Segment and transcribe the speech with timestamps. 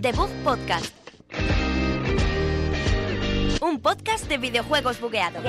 [0.00, 0.92] The Bug Podcast.
[3.60, 5.44] Un podcast de videojuegos bugueados.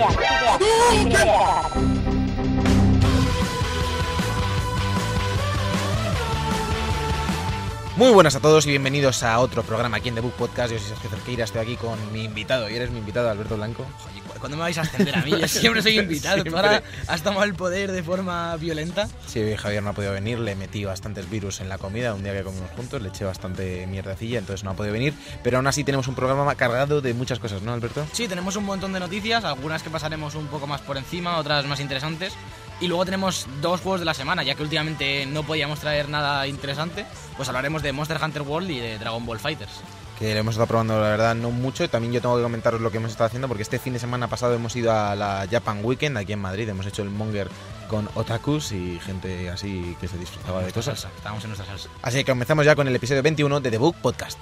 [7.98, 10.72] Muy buenas a todos y bienvenidos a otro programa aquí en The Book Podcast.
[10.74, 13.86] Yo soy Sergio Cerqueira, estoy aquí con mi invitado y eres mi invitado, Alberto Blanco.
[14.12, 15.32] Oye, ¿cu- ¿cuándo me vais a ascender a mí?
[15.32, 16.38] Yo siempre soy invitado.
[16.44, 16.68] Tú Siempre.
[16.68, 19.08] ahora has tomado el poder de forma violenta.
[19.28, 22.34] Sí, Javier no ha podido venir, le metí bastantes virus en la comida un día
[22.34, 25.14] que comimos juntos, le eché bastante mierdacilla, entonces no ha podido venir.
[25.44, 28.06] Pero aún así tenemos un programa cargado de muchas cosas, ¿no, Alberto?
[28.12, 31.66] Sí, tenemos un montón de noticias, algunas que pasaremos un poco más por encima, otras
[31.66, 32.34] más interesantes.
[32.80, 36.48] Y luego tenemos dos juegos de la semana, ya que últimamente no podíamos traer nada
[36.48, 37.06] interesante.
[37.38, 39.82] Pues hablaremos de Monster Hunter World y de Dragon Ball Fighters.
[40.22, 41.90] Que lo hemos estado probando, la verdad, no mucho.
[41.90, 44.28] También yo tengo que comentaros lo que hemos estado haciendo, porque este fin de semana
[44.28, 46.70] pasado hemos ido a la Japan Weekend aquí en Madrid.
[46.70, 47.50] Hemos hecho el Monger
[47.88, 51.00] con otakus y gente así que se disfrutaba de cosas.
[51.00, 51.90] salsa, Estábamos en nuestra salsa.
[52.04, 54.38] Así que comenzamos ya con el episodio 21 de The Book Podcast.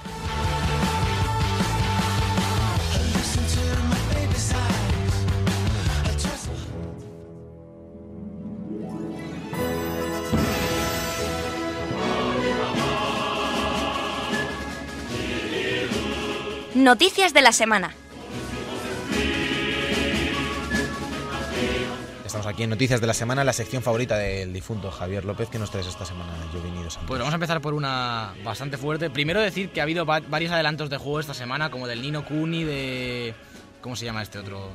[16.94, 17.94] Noticias de la semana.
[22.26, 25.50] Estamos aquí en Noticias de la Semana, la sección favorita del difunto Javier López.
[25.50, 27.08] que nos traes esta semana, Jovini dos Santos?
[27.08, 29.12] Pues vamos a empezar por una bastante fuerte.
[29.12, 32.26] Primero decir que ha habido va- varios adelantos de juego esta semana, como del Nino
[32.26, 33.36] Kuni, de...
[33.82, 34.72] ¿Cómo se llama este otro?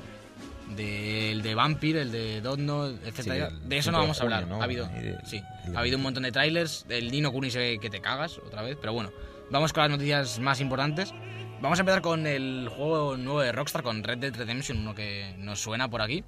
[0.76, 3.22] Del de Vampire, el de Dotno, etc.
[3.22, 4.42] Sí, de eso 5 no vamos a hablar.
[4.42, 4.62] junio, ¿no?
[4.62, 5.42] Ha habido, de- sí,
[5.74, 6.86] ha habido un montón de trailers.
[6.88, 9.10] El Nino Kuni se ve que te cagas otra vez, pero bueno.
[9.50, 11.12] Vamos con las noticias más importantes.
[11.60, 15.34] Vamos a empezar con el juego nuevo de Rockstar, con Red Dead Redemption, uno que
[15.38, 16.22] nos suena por aquí.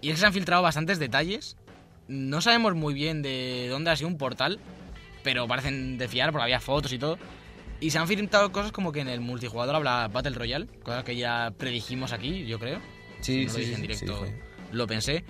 [0.00, 1.56] Y es que se han filtrado bastantes detalles.
[2.08, 4.58] No sabemos muy bien de dónde ha sido un portal,
[5.22, 7.16] pero parecen de fiar porque había fotos y todo.
[7.78, 11.16] Y se han filtrado cosas como que en el multijugador habla Battle Royale, cosa que
[11.16, 12.80] ya predijimos aquí, yo creo.
[13.20, 14.32] Sí, Si no lo sí, dije sí, en directo, sí,
[14.72, 15.24] lo pensé.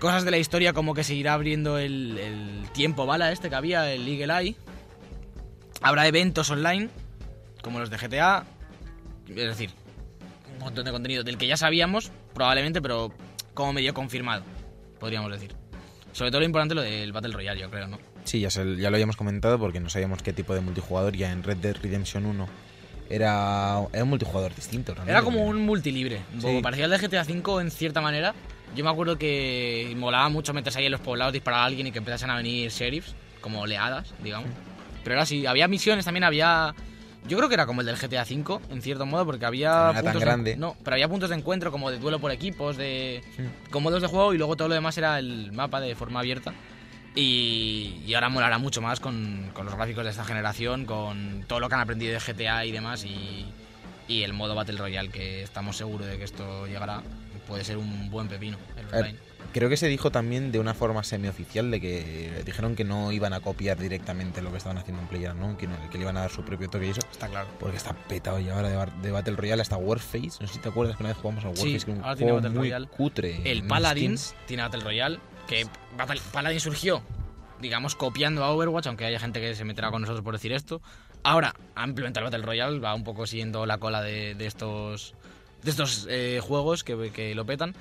[0.00, 3.54] Cosas de la historia como que se irá abriendo el, el tiempo bala este que
[3.54, 4.56] había, el Eagle Eye.
[5.80, 6.88] Habrá eventos online,
[7.66, 8.44] como los de GTA.
[9.28, 9.70] Es decir,
[10.54, 13.12] un montón de contenido del que ya sabíamos, probablemente, pero
[13.54, 14.44] como medio confirmado,
[15.00, 15.52] podríamos decir.
[16.12, 17.98] Sobre todo lo importante lo del Battle Royale, yo creo, ¿no?
[18.24, 21.14] Sí, ya, se- ya lo habíamos comentado porque no sabíamos qué tipo de multijugador.
[21.16, 22.48] Ya en Red Dead Redemption 1
[23.10, 24.92] era, era un multijugador distinto.
[24.94, 25.12] realmente.
[25.12, 26.62] Era como un multilibre, un poco Sí.
[26.62, 28.34] parecía el de GTA V en cierta manera.
[28.74, 31.92] Yo me acuerdo que molaba mucho meterse ahí en los poblados, disparar a alguien y
[31.92, 34.50] que empezasen a venir sheriffs, como oleadas, digamos.
[35.04, 36.74] Pero era así, había misiones, también había...
[37.28, 39.70] Yo creo que era como el del GTA V, en cierto modo, porque había...
[39.70, 40.56] No era tan puntos de- grande.
[40.56, 43.22] no, pero había puntos de encuentro como de duelo por equipos, de...
[43.36, 43.42] Sí.
[43.70, 46.52] con modos de juego y luego todo lo demás era el mapa de forma abierta.
[47.14, 51.60] Y, y ahora molará mucho más con, con los gráficos de esta generación, con todo
[51.60, 53.46] lo que han aprendido de GTA y demás y,
[54.06, 57.02] y el modo Battle Royale que estamos seguros de que esto llegará.
[57.48, 59.18] Puede ser un buen pepino el online.
[59.56, 63.32] Creo que se dijo también de una forma semioficial de que dijeron que no iban
[63.32, 65.56] a copiar directamente lo que estaban haciendo en Player, ¿no?
[65.56, 67.00] Que, no- que le iban a dar su propio toque y eso.
[67.10, 67.48] Está claro.
[67.58, 68.68] Porque está petado ya ahora
[69.00, 70.32] de, Battle Royale hasta Warface.
[70.42, 72.04] No sé si te acuerdas que una vez jugamos a Sí, Warface, que era un
[72.04, 72.86] ahora tiene juego Battle muy Royale.
[72.88, 73.50] cutre.
[73.50, 77.02] El Paladins tiene Battle Royale, que Battle- Paladins surgió,
[77.58, 80.82] digamos, copiando a Overwatch, aunque haya gente que se meterá con nosotros por decir esto.
[81.22, 85.14] Ahora ha implementado el Battle Royale, va un poco siguiendo la cola de, de estos,
[85.62, 87.74] de estos eh, juegos que, que lo petan.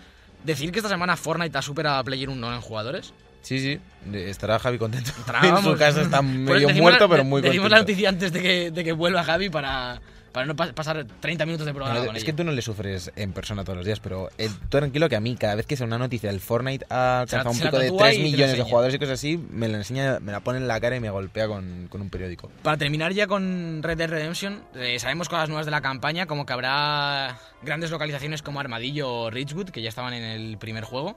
[0.46, 3.14] Decir que esta semana Fortnite ha superado a Player 1 en jugadores.
[3.46, 3.80] Sí, sí.
[4.14, 5.12] Estará Javi contento.
[5.44, 7.76] En su casa está medio decimos muerto, pero muy Decimos contento.
[7.76, 10.02] la noticia antes de que, de que vuelva Javi para,
[10.32, 12.26] para no pa- pasar 30 minutos de programa con es ella.
[12.32, 15.16] que tú no le sufres en persona todos los días, pero eh, tú tranquilo que
[15.16, 17.86] a mí, cada vez que sea una noticia del Fortnite ha alcanzado un pico de
[17.90, 20.32] tatúa 3 y te la millones de jugadores y cosas así, me la enseña, me
[20.32, 22.50] la pone en la cara y me golpea con, con un periódico.
[22.64, 26.46] Para terminar ya con Red Dead Redemption, eh, sabemos cosas nuevas de la campaña, como
[26.48, 31.16] que habrá grandes localizaciones como Armadillo o Ridgewood, que ya estaban en el primer juego.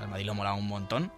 [0.00, 1.12] Armadillo molaba un montón.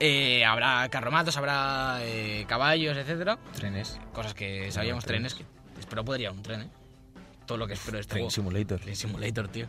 [0.00, 3.38] Eh, habrá carromatos, habrá eh, caballos, etcétera.
[3.54, 4.00] Trenes.
[4.14, 5.34] Cosas que sabíamos, trenes.
[5.34, 5.50] trenes.
[5.74, 6.68] que espero podría un tren, ¿eh?
[7.46, 8.30] Todo lo que espero este Train juego.
[8.30, 8.80] Simulator.
[8.80, 9.66] Train Simulator, tío.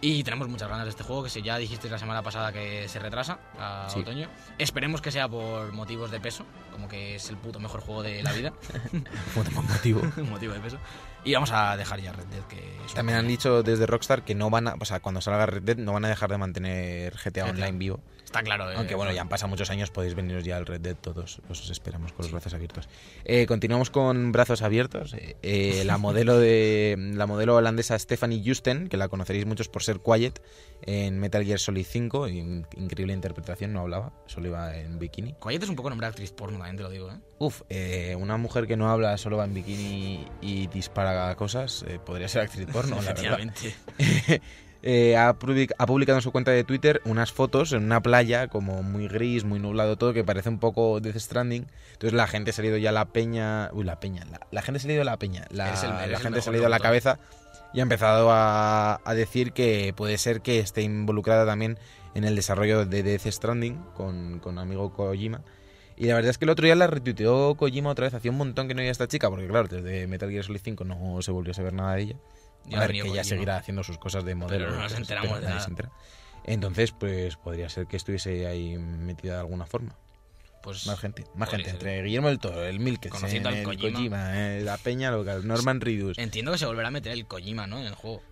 [0.00, 2.88] Y tenemos muchas ganas de este juego, que se, ya dijiste la semana pasada que
[2.88, 3.98] se retrasa a Sí.
[4.00, 4.28] otoño.
[4.56, 8.22] Esperemos que sea por motivos de peso, como que es el puto mejor juego de
[8.22, 8.52] la vida.
[9.54, 10.00] motivo.
[10.30, 10.78] motivo de peso.
[11.24, 14.36] Y vamos a dejar ya Red Dead, que un También han dicho desde Rockstar que
[14.36, 17.14] no van a, o sea, cuando salga Red Dead no van a dejar de mantener
[17.14, 17.50] GTA, GTA.
[17.50, 18.00] Online vivo.
[18.28, 18.70] Está claro.
[18.70, 21.40] eh, Aunque bueno, ya han pasado muchos años, podéis veniros ya al Red Dead todos,
[21.48, 22.86] os esperamos con los brazos abiertos.
[23.24, 25.16] Eh, continuamos con brazos abiertos.
[25.42, 30.00] Eh, la modelo de la modelo holandesa Stephanie Justen, que la conoceréis muchos por ser
[30.00, 30.42] Quiet
[30.82, 32.28] en Metal Gear Solid 5.
[32.28, 35.32] in- increíble interpretación, no hablaba, solo iba en bikini.
[35.38, 37.16] Coyette es un poco nombre de actriz porno, también te lo digo, ¿eh?
[37.38, 41.98] Uf, eh, una mujer que no habla, solo va en bikini y dispara cosas, eh,
[41.98, 43.38] podría ser actriz porno, la verdad.
[44.82, 48.46] Eh, ha, public- ha publicado en su cuenta de Twitter unas fotos en una playa
[48.46, 51.66] como muy gris, muy nublado todo, que parece un poco Death Stranding.
[51.94, 53.70] Entonces la gente se ha ido ya a la peña...
[53.72, 54.24] Uy, la peña.
[54.30, 55.46] La, la gente se ha ido a la peña.
[55.50, 55.70] La,
[56.04, 57.18] el- gente se ha ido a la cabeza
[57.74, 61.76] y ha empezado a, a decir que puede ser que esté involucrada también
[62.14, 65.42] en el desarrollo de Death Stranding con, con amigo Kojima.
[65.96, 68.14] Y la verdad es que el otro día la retuiteó Kojima otra vez.
[68.14, 70.60] Hacía un montón que no veía a esta chica, porque claro, desde Metal Gear Solid
[70.62, 72.16] 5 no se volvió a saber nada de ella.
[72.76, 73.24] A ver, que ella Kojima.
[73.24, 74.70] seguirá haciendo sus cosas de modelo.
[74.70, 75.66] no nos pero- enteramos pero de nada.
[75.66, 75.90] entera.
[76.44, 79.94] Entonces, pues podría ser que estuviese ahí metida de alguna forma.
[80.62, 81.66] Pues Más gente, más gente.
[81.66, 81.74] ser.
[81.74, 84.32] Entre Guillermo del Toro, el Milkes, Conociendo al el Kojima.
[84.56, 86.18] eh, la Peña local, Norman Reedus.
[86.18, 87.78] Entiendo que se volverá a meter el Kojima, ¿no?
[87.78, 88.22] En el juego.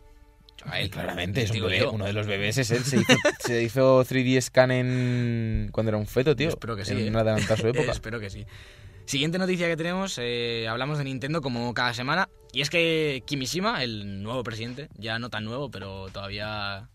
[0.64, 2.82] A él, claramente, es un bebé, uno de los bebés es él.
[2.82, 5.68] Se hizo, se hizo 3D scan en...
[5.70, 6.48] cuando era un feto, tío.
[6.48, 7.08] Espero que sí, En eh.
[7.10, 7.92] una adelantada su época.
[7.92, 8.44] Espero que sí.
[9.04, 13.82] Siguiente noticia que tenemos, eh, hablamos de Nintendo como cada semana, y es que Kimishima,
[13.82, 16.88] el nuevo presidente, ya no tan nuevo, pero todavía,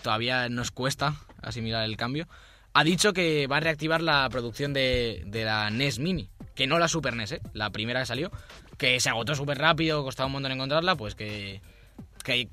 [0.00, 2.26] todavía nos cuesta asimilar el cambio,
[2.72, 6.78] ha dicho que va a reactivar la producción de, de la NES Mini, que no
[6.78, 7.42] la Super NES, ¿eh?
[7.52, 8.32] la primera que salió,
[8.78, 11.60] que se agotó súper rápido, costaba un montón encontrarla, pues que,
[12.22, 12.48] que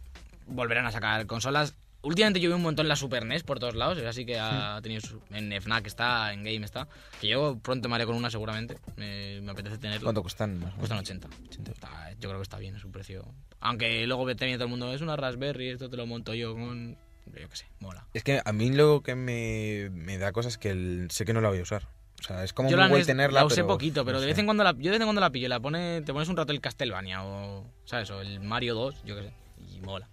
[0.45, 1.73] volverán a sacar consolas.
[2.03, 5.01] Últimamente yo veo un montón la Super NES por todos lados, así que ha tenido
[5.01, 6.87] su- en FNAC está, en Game está,
[7.19, 10.05] que yo pronto me haré con una seguramente, me, me apetece tenerla.
[10.05, 10.59] ¿Cuánto cuestan?
[10.59, 11.09] Más Cuestan menos?
[11.09, 11.27] 80.
[11.49, 11.71] 80.
[11.71, 13.23] Está- yo creo que está bien, es un precio.
[13.59, 16.97] Aunque luego viene todo el mundo, es una Raspberry, esto te lo monto yo con...
[17.27, 18.05] Yo qué sé, mola.
[18.15, 21.33] Es que a mí lo que me, me da cosas es que el- sé que
[21.33, 21.87] no la voy a usar.
[22.19, 24.21] O sea, es como yo muy guay NES tenerla, la usé pero poquito, pero no
[24.21, 26.13] de vez en cuando la, yo de vez en cuando la pillo, la pone, te
[26.13, 28.09] pones un rato el Castlevania o, ¿sabes?
[28.11, 29.33] O el Mario 2, yo qué sé,
[29.75, 30.07] y mola.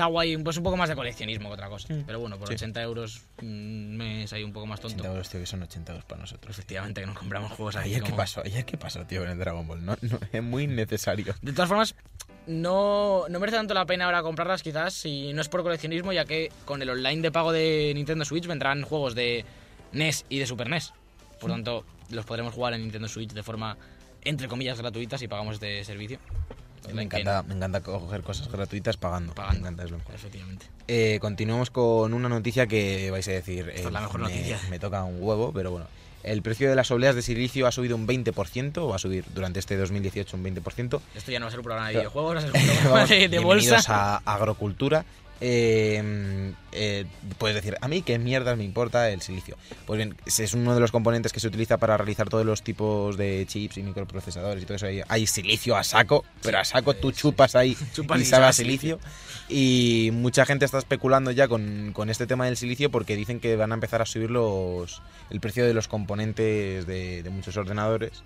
[0.00, 1.92] Está guay, pues un poco más de coleccionismo que otra cosa.
[1.92, 2.04] Mm.
[2.06, 2.54] Pero bueno, por Sí.
[2.54, 4.94] 80 euros un mes ahí un poco más tonto.
[4.96, 6.56] 80 euros, tío, que son 80 euros para nosotros.
[6.56, 7.90] Efectivamente, que nos compramos juegos ahí.
[7.90, 9.84] Ayer qué como- pasó, ayer qué pasó, tío, en el Dragon Ball.
[9.84, 11.34] No, no, es muy necesario.
[11.42, 11.94] De todas formas,
[12.46, 16.24] no, no merece tanto la pena ahora comprarlas quizás si no es por coleccionismo, ya
[16.24, 19.44] que con el online de pago de Nintendo Switch vendrán juegos de
[19.92, 20.94] NES y de Super NES.
[21.38, 23.76] Por tanto, los podremos jugar en Nintendo Switch de forma,
[24.24, 26.18] entre comillas, gratuita si pagamos este servicio.
[26.92, 29.34] Me encanta, me encanta coger cosas gratuitas pagando.
[29.34, 29.60] Pagando.
[29.60, 30.14] Me encanta, es lo mejor.
[30.14, 30.66] Efectivamente.
[30.88, 33.68] Eh, continuamos con una noticia que vais a decir.
[33.68, 34.58] Esta es eh, la mejor me, noticia.
[34.70, 35.86] Me toca un huevo, pero bueno.
[36.22, 39.24] El precio de las obleas de silicio ha subido un 20%, o va a subir
[39.32, 41.00] durante este 2018 un 20%.
[41.14, 43.06] Esto ya no va a ser un programa de videojuegos, va a ser un programa
[43.06, 43.80] de, de bolsa.
[43.86, 45.04] a Agrocultura.
[45.40, 47.06] Eh, eh,
[47.38, 49.56] puedes decir, a mí qué mierdas me importa el silicio.
[49.86, 53.16] Pues bien, es uno de los componentes que se utiliza para realizar todos los tipos
[53.16, 54.86] de chips y microprocesadores y todo eso.
[54.86, 58.52] Hay, hay silicio a saco, pero a saco tú chupas ahí Chupas y sabe a
[58.52, 58.98] silicio.
[59.48, 63.56] Y mucha gente está especulando ya con, con este tema del silicio porque dicen que
[63.56, 68.22] van a empezar a subir los, el precio de los componentes de, de muchos ordenadores.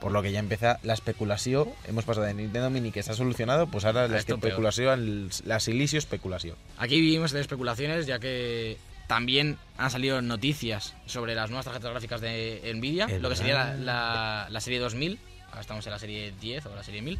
[0.00, 1.68] Por lo que ya empieza la especulación.
[1.86, 4.48] Hemos pasado de Nintendo Mini que ha solucionado, pues ahora la esto peor.
[4.50, 6.56] especulación, la silicio especulación.
[6.78, 8.76] Aquí vivimos de especulaciones, ya que
[9.08, 13.54] también han salido noticias sobre las nuevas tarjetas gráficas de Nvidia, El lo que sería
[13.54, 15.18] la, la- la serie 2000,
[15.48, 17.18] ahora estamos en la serie 10 o la serie 1000.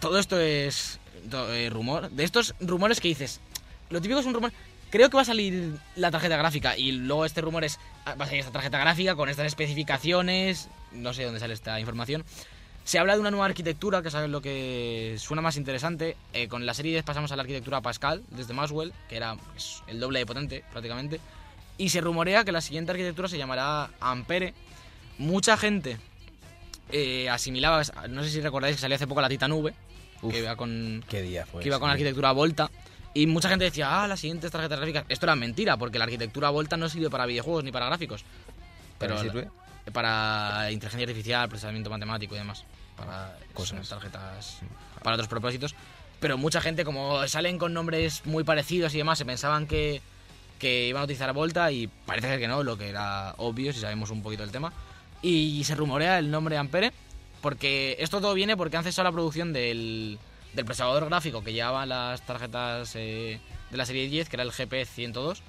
[0.00, 1.00] Todo esto es
[1.30, 2.10] to- eh, rumor.
[2.10, 3.40] De estos rumores que dices,
[3.90, 4.52] lo típico es un rumor.
[4.90, 8.24] Creo que va a salir la tarjeta gráfica y luego este rumor es, ah, va
[8.24, 12.24] a salir esta tarjeta gráfica con estas especificaciones, no sé dónde sale esta información.
[12.84, 16.16] Se habla de una nueva arquitectura, que es lo que suena más interesante.
[16.32, 19.82] Eh, con la serie 10 pasamos a la arquitectura Pascal, desde Maxwell, que era pues,
[19.86, 21.20] el doble de potente prácticamente.
[21.78, 24.52] Y se rumorea que la siguiente arquitectura se llamará Ampere.
[25.18, 25.98] Mucha gente
[26.90, 29.72] eh, asimilaba, no sé si recordáis que salió hace poco la Titan V,
[30.22, 31.62] Uf, que iba con, ¿Qué día fue?
[31.62, 31.94] que iba con ese?
[31.94, 32.70] arquitectura Volta.
[33.14, 35.04] Y mucha gente decía, ah, las siguientes tarjetas gráficas.
[35.08, 38.24] Esto era mentira, porque la arquitectura Volta no sirve para videojuegos ni para gráficos.
[38.98, 39.48] ¿Para Pero qué sirve?
[39.92, 42.64] Para inteligencia artificial, procesamiento matemático y demás.
[42.96, 43.88] Para Cosas.
[43.88, 44.60] tarjetas
[45.02, 45.74] para otros propósitos.
[46.20, 50.00] Pero mucha gente, como salen con nombres muy parecidos y demás, se pensaban que,
[50.58, 53.80] que iban a utilizar Volta y parece ser que no, lo que era obvio si
[53.80, 54.72] sabemos un poquito del tema.
[55.20, 56.92] Y se rumorea el nombre Ampere,
[57.40, 60.18] porque esto todo viene porque han cesado la producción del,
[60.54, 64.52] del procesador gráfico que llevaban las tarjetas eh, de la serie 10, que era el
[64.52, 65.40] GP102,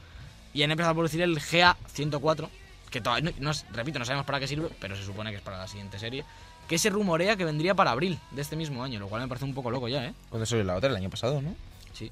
[0.54, 2.50] y han empezado a producir el GA104,
[2.94, 5.42] que todavía, no, no- repito, no sabemos para qué sirve, pero se supone que es
[5.42, 6.24] para la siguiente serie,
[6.68, 9.46] que se rumorea que vendría para abril de este mismo año, lo cual me parece
[9.46, 10.14] un poco loco ya, ¿eh?
[10.30, 10.92] ¿Cuándo salió la otra?
[10.92, 11.56] El año pasado, ¿no?
[11.92, 12.12] Sí.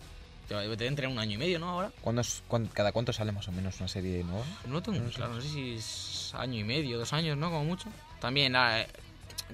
[0.50, 1.70] Debe tener un año y medio, ¿no?
[1.70, 1.92] Ahora.
[2.02, 2.42] ¿Cuándo es-
[2.74, 4.44] ¿Cada cuánto sale más o menos una serie nueva?
[4.66, 7.50] No lo tengo No claro, no sé si es año y medio, dos años, ¿no?
[7.52, 7.88] Como mucho.
[8.20, 8.88] También, ah, eh,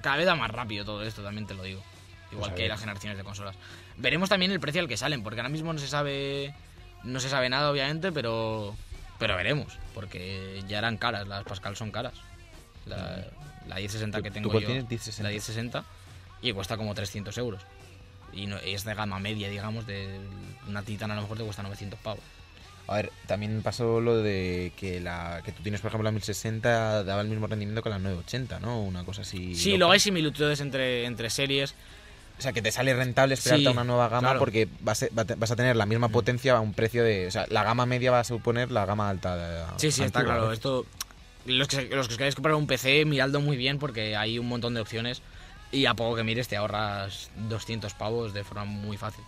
[0.02, 1.82] cada vez da más rápido todo esto, también te lo digo.
[2.32, 3.54] Igual Pues que las generaciones de consolas.
[3.98, 6.54] Veremos también el precio al que salen, porque ahora mismo no se sabe
[7.04, 8.74] No se sabe nada, obviamente, pero,
[9.18, 12.14] pero veremos, porque ya eran caras, las Pascal son caras.
[12.86, 13.26] La,
[13.66, 14.88] la 1060 que ¿Tú- tengo tú yo, tienes?
[14.88, 15.22] 1060.
[15.22, 15.84] la 1060,
[16.42, 17.62] y cuesta como 300 euros.
[18.32, 20.20] Y no, es de gama media, digamos, de
[20.68, 22.20] una Titan a lo mejor te cuesta 900 pavos.
[22.86, 27.04] A ver, también pasó lo de que la que tú tienes, por ejemplo, la 1060
[27.04, 28.80] daba el mismo rendimiento que la 980, ¿no?
[28.82, 29.54] Una cosa así.
[29.54, 31.74] Sí, luego hay similitudes entre, entre series.
[32.38, 34.38] O sea, que te sale rentable esperarte Sí, a una nueva gama claro.
[34.38, 37.26] porque vas a, vas tener la misma potencia a un precio de...
[37.26, 39.36] O sea, la gama media va a suponer la gama alta.
[39.36, 40.46] de- Sí, sí, está claro.
[40.46, 40.52] ¿no?
[40.52, 40.86] Esto,
[41.46, 44.46] los que, los que os queráis comprar un PC, miradlo muy bien porque hay un
[44.48, 45.20] montón de opciones
[45.72, 49.24] y a poco que mires te ahorras 200 pavos de forma muy fácil.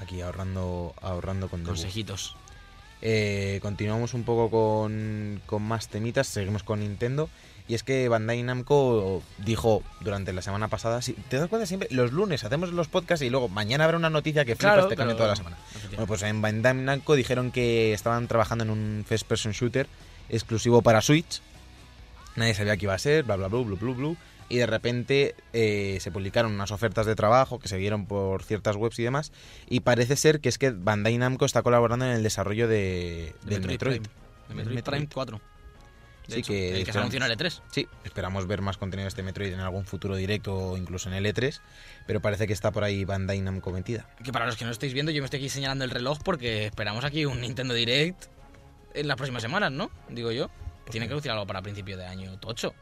[0.00, 1.62] Aquí ahorrando, ahorrando con.
[1.64, 2.36] Consejitos.
[3.02, 7.28] Eh, continuamos un poco con, con más temitas, seguimos con Nintendo.
[7.66, 11.88] Y es que Bandai Namco dijo durante la semana pasada, si te das cuenta siempre,
[11.90, 14.96] los lunes hacemos los podcasts y luego mañana habrá una noticia que flipas, Claro, te
[14.96, 15.56] cambia toda la semana.
[15.88, 19.86] Bueno, pues en Bandai Namco dijeron que estaban trabajando en un first person shooter
[20.28, 21.40] exclusivo para Switch.
[22.36, 24.16] Nadie sabía qué iba a ser, bla bla bla bla bla bla.
[24.50, 28.76] Y de repente eh, se publicaron unas ofertas de trabajo que se vieron por ciertas
[28.76, 29.32] webs y demás.
[29.70, 33.58] Y parece ser que es que Bandai Namco está colaborando en el desarrollo de, De
[33.58, 33.78] del Metroid.
[33.78, 34.06] Prime.
[34.48, 34.98] De Del Metroid, Metroid.
[34.98, 35.40] Prime 4.
[36.26, 37.60] De Sí, hecho, que el que se anunció en el E3.
[37.70, 41.14] Sí, esperamos ver más contenido de este Metroid en algún futuro directo o incluso en
[41.16, 41.60] el E3.
[42.06, 44.08] Pero parece que está por ahí Bandai Namco metida.
[44.22, 46.66] Que para los que no estáis viendo, yo me estoy aquí señalando el reloj porque
[46.66, 48.24] esperamos aquí un Nintendo Direct
[48.94, 49.90] en las próximas semanas, ¿no?
[50.08, 50.50] Digo yo.
[50.90, 52.74] Tiene que anunciar algo para principio de año tocho.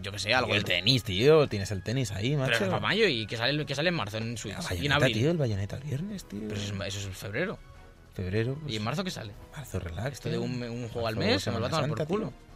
[0.00, 0.54] Yo que sé, algo.
[0.54, 1.48] el tenis, tío.
[1.48, 2.52] Tienes el tenis ahí, macho.
[2.52, 4.54] Pero es para mayo y que sale, que sale en marzo en Switch.
[4.80, 5.12] Y en abril.
[5.12, 6.40] tío, el bayoneta el viernes, tío.
[6.48, 7.58] Pero eso es, eso es en febrero.
[8.14, 8.52] Febrero.
[8.60, 9.32] ¿Y pues, en marzo qué sale?
[9.56, 10.12] Marzo, relax.
[10.14, 10.44] Esto de tío.
[10.44, 12.28] un, un juego al Marzo, mes se me lo va a tomar por culo.
[12.28, 12.47] tío.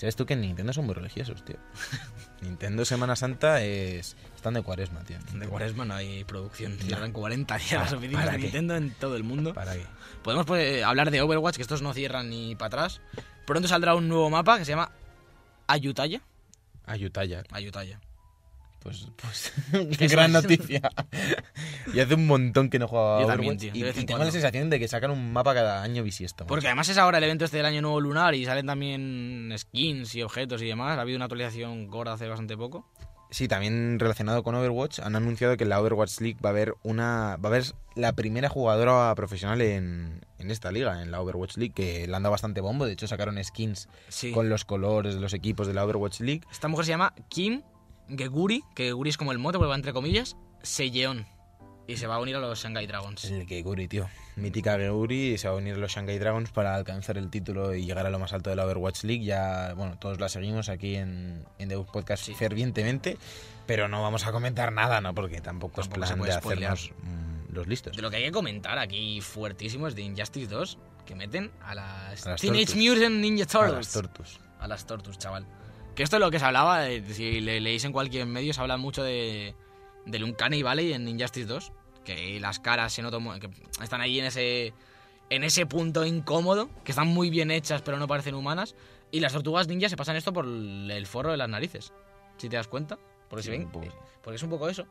[0.00, 1.56] ¿Sabes tú que en Nintendo son muy religiosos, tío?
[2.40, 4.16] Nintendo Semana Santa es...
[4.34, 5.18] Están de cuaresma, tío.
[5.34, 6.72] De Cuaresma no hay producción.
[6.78, 8.42] Cierran 40 días las ¿Para- oficinas de qué?
[8.44, 9.52] Nintendo en todo el mundo.
[9.52, 9.84] ¿Para qué?
[10.22, 13.02] Podemos pues, hablar de Overwatch, que estos no cierran ni para atrás.
[13.46, 14.90] Pronto saldrá un nuevo mapa que se llama
[15.66, 16.22] Ayutaya.
[16.86, 17.42] Ayutaya.
[17.50, 18.00] Ayutaya.
[18.82, 19.52] Pues, pues
[19.98, 20.80] ¿Qué gran noticia.
[21.92, 24.02] y hace un montón que no jugaba Yo también, Overwatch tío, de y, vez en
[24.02, 24.24] y tengo cuando.
[24.26, 26.44] la sensación de que sacan un mapa cada año bisiesto.
[26.44, 26.48] macho.
[26.48, 30.14] Porque además es ahora el evento este del año nuevo lunar y salen también skins
[30.14, 30.96] y objetos y demás.
[30.98, 32.88] Ha habido una actualización gorda hace bastante poco.
[33.32, 36.74] Sí, también relacionado con Overwatch, han anunciado que en la Overwatch League va a haber
[36.82, 41.56] una va a haber la primera jugadora profesional en, en esta liga, en la Overwatch
[41.56, 42.86] League, que le han dado bastante bombo.
[42.86, 44.32] De hecho, sacaron skins Sí.
[44.32, 46.40] con los colores de los equipos de la Overwatch League.
[46.50, 47.62] Esta mujer se llama Kim
[48.16, 51.26] Geguri, que Geguri es como el mote, porque va entre comillas, Seyeon.
[51.86, 53.24] Y se va a unir a los Shanghai Dragons.
[53.24, 54.08] El Geguri, tío.
[54.36, 57.84] Mítica Geguri se va a unir a los Shanghai Dragons para alcanzar el título y
[57.84, 59.24] llegar a lo más alto de la Overwatch League.
[59.24, 62.34] Ya, bueno, todos la seguimos aquí en, en The Book Podcast Sí.
[62.34, 63.18] fervientemente,
[63.66, 65.14] pero no vamos a comentar nada, ¿no?
[65.14, 66.72] Porque tampoco, Tampoco es plan de spoilear.
[66.74, 67.96] hacernos mm, los listos.
[67.96, 71.74] De lo que hay que comentar aquí fuertísimo es de Injustice 2, que meten a
[71.74, 72.82] las, A las Teenage Tortus.
[72.84, 73.74] Mutant Ninja A Turtles.
[73.76, 74.40] las Tortus.
[74.60, 75.44] a las Tortus, chaval.
[75.94, 78.76] Que esto es lo que se hablaba, si le leéis en cualquier medio, se habla
[78.76, 79.54] mucho de
[80.06, 81.72] del Uncanny Valley en Injustice 2,
[82.04, 83.50] que las caras se notan, que
[83.82, 84.72] están ahí en ese
[85.28, 88.74] en ese punto incómodo, que están muy bien hechas pero no parecen humanas,
[89.10, 91.92] y las tortugas ninja se pasan esto por el forro de las narices.
[92.38, 93.84] Si te das cuenta, porque si Sí, ven, poco.
[93.86, 93.90] eh,
[94.22, 94.86] porque es un poco eso.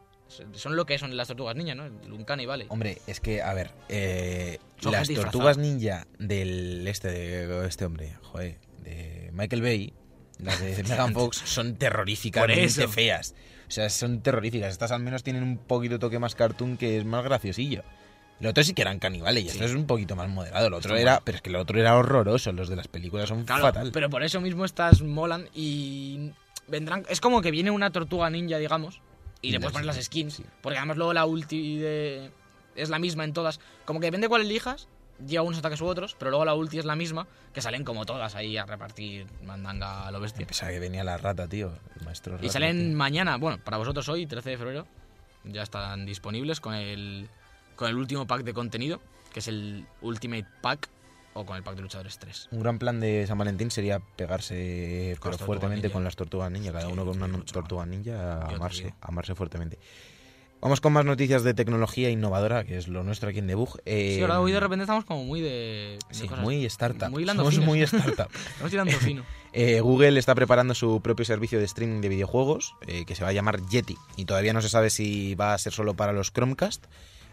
[0.53, 1.85] Son lo que son las tortugas ninja, ¿no?
[1.85, 2.67] El Uncanny Valley.
[2.69, 8.59] Hombre, es que, a ver, eh, las tortugas ninja del este, de este hombre, joder,
[8.83, 9.93] de Michael Bay,
[10.39, 13.35] las de Megan Fox, son terroríficamente feas.
[13.67, 14.71] O sea, son terroríficas.
[14.71, 17.83] Estas al menos tienen un poquito toque más cartoon que es más graciosillo.
[18.39, 19.51] Lo otro sí que eran caníbales y Sí.
[19.55, 20.69] esto es un poquito más moderado.
[20.69, 21.21] Lo otro era, mal.
[21.25, 22.51] pero es que lo otro era horroroso.
[22.53, 23.91] Los de las películas son Claro, fatal.
[23.91, 26.31] pero por eso mismo estas molan y
[26.67, 27.03] vendrán.
[27.09, 29.01] Es como que viene una tortuga ninja, digamos,
[29.41, 30.35] y, Y le puedes las- poner las skins.
[30.35, 30.45] sí.
[30.61, 32.31] Porque además luego la ulti de-
[32.75, 33.59] es la misma en todas.
[33.85, 34.87] Como que depende cuál elijas,
[35.25, 38.05] lleva unos ataques u otros, pero luego la ulti es la misma, que salen como
[38.05, 40.45] todas ahí a repartir mandanga a lo bestia.
[40.45, 41.71] Pensaba que venía la rata, tío.
[41.99, 42.97] El maestro Y rata, salen tío.
[42.97, 44.87] mañana, bueno, para vosotros hoy, 13 de febrero,
[45.43, 47.27] ya están disponibles con el,
[47.75, 49.01] con el último pack de contenido,
[49.33, 50.89] que es el Ultimate Pack,
[51.33, 52.49] o con el pack de luchadores 3.
[52.51, 55.93] Un gran plan de San Valentín sería pegarse Con pero fuertemente ninja.
[55.93, 59.77] con las tortugas ninja, cada Sí, uno con una tortuga ninja, amarse, amarse fuertemente.
[60.61, 63.77] Vamos con más noticias de tecnología innovadora, que es lo nuestro aquí en Debug.
[63.85, 65.97] Eh, Sí, ahora hoy de repente estamos como muy de.
[66.09, 66.43] de sí, cosas.
[66.43, 67.09] muy startup.
[67.09, 68.27] Muy Somos muy startup.
[68.33, 69.23] Estamos tirando fino.
[69.53, 73.29] Eh, Google está preparando su propio servicio de streaming de videojuegos, eh, que se va
[73.29, 73.97] a llamar Yeti.
[74.17, 76.85] Y todavía no se sabe si va a ser solo para los Chromecast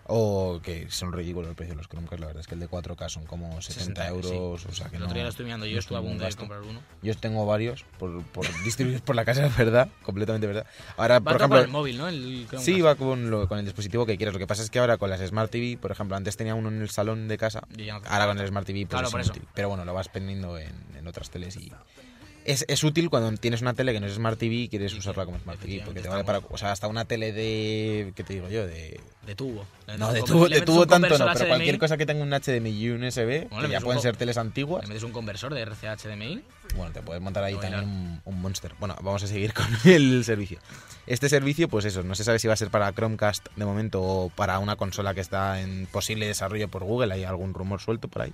[0.08, 2.68] O que son ridículos el precio de los Chromecast, la verdad es que el de
[2.70, 3.72] 4K son como 70,
[4.04, 4.68] 60, euros, sí.
[4.70, 5.06] o sea que El no...
[5.06, 6.80] otro día lo estoy mirando, yo no estuve a un punto de comprar uno.
[7.02, 10.64] Yo tengo varios por, por distribuidos por la casa, es verdad, completamente verdad.
[10.96, 12.06] Ahora, Va por ejemplo, con el móvil, ¿no?
[12.08, 14.32] El sí, va con, lo- con el dispositivo que quieras.
[14.32, 16.68] Lo que pasa es que ahora con las Smart TV, por ejemplo, antes tenía uno
[16.68, 19.20] en el salón de casa, no ahora con el Smart TV pues Claro, es por
[19.20, 19.32] eso.
[19.32, 19.48] inútil.
[19.54, 21.72] Pero bueno, lo vas pendiendo en, en otras teles y...
[22.46, 25.24] Es, es útil cuando tienes una tele que no es Smart TV y quieres usarla
[25.24, 26.38] como Smart TV, porque te vale para...
[26.38, 28.12] O sea, hasta una tele de...
[28.14, 28.64] ¿Qué te digo yo?
[28.66, 29.00] De...
[29.26, 29.66] De tubo.
[29.98, 32.90] No, de tubo, de tubo tanto no, pero cualquier cosa que tenga un HDMI y
[32.90, 36.44] un USB, que ya pueden ser teles antiguas, Le metes un conversor de RCA HDMI.
[36.76, 38.74] bueno, te puedes montar ahí Lo también un, un monster.
[38.78, 40.60] Bueno, vamos a seguir con el servicio.
[41.08, 44.00] Este servicio, pues eso, no se sabe si va a ser para Chromecast de momento
[44.00, 48.06] o para una consola que está en posible desarrollo por Google, hay algún rumor suelto
[48.06, 48.32] por ahí.